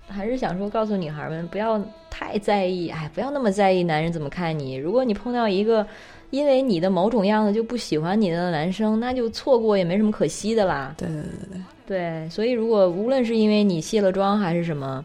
[0.08, 4.76] 还是想说告诉女孩们不要太在意，哎，不要那么在意男人怎么看你。
[4.76, 5.86] 如果你碰到一个
[6.32, 10.94] 因为你的某种样子就不喜欢你的男生，那就错过也没什么可惜的啦。
[10.98, 15.04] 对对对对，对，所以如果无论是因为你卸了妆还是什么，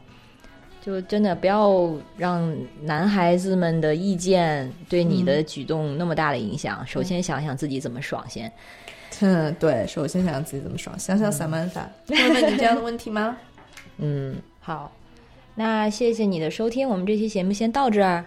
[0.82, 6.86] 就真的不要让男孩子们的意见对你的举动那么大的影响。
[6.86, 8.50] 首先想想自己怎么爽先。
[9.20, 13.36] 嗯， 对，首先想想自己怎么爽，想想萨曼莎会问你这样的问题吗？
[13.98, 14.34] 嗯，
[14.70, 14.92] 好，
[15.56, 18.24] 那谢谢你的收听，我们这期节目先到这儿。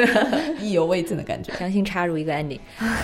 [0.58, 2.58] 意犹未尽的感觉，强行插入一个 ending。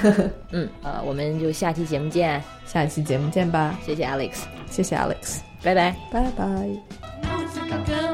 [0.53, 3.79] 嗯，呃，我们就下期节目见，下期节目见吧。
[3.85, 8.10] 谢谢 Alex，谢谢 Alex，拜拜，拜拜。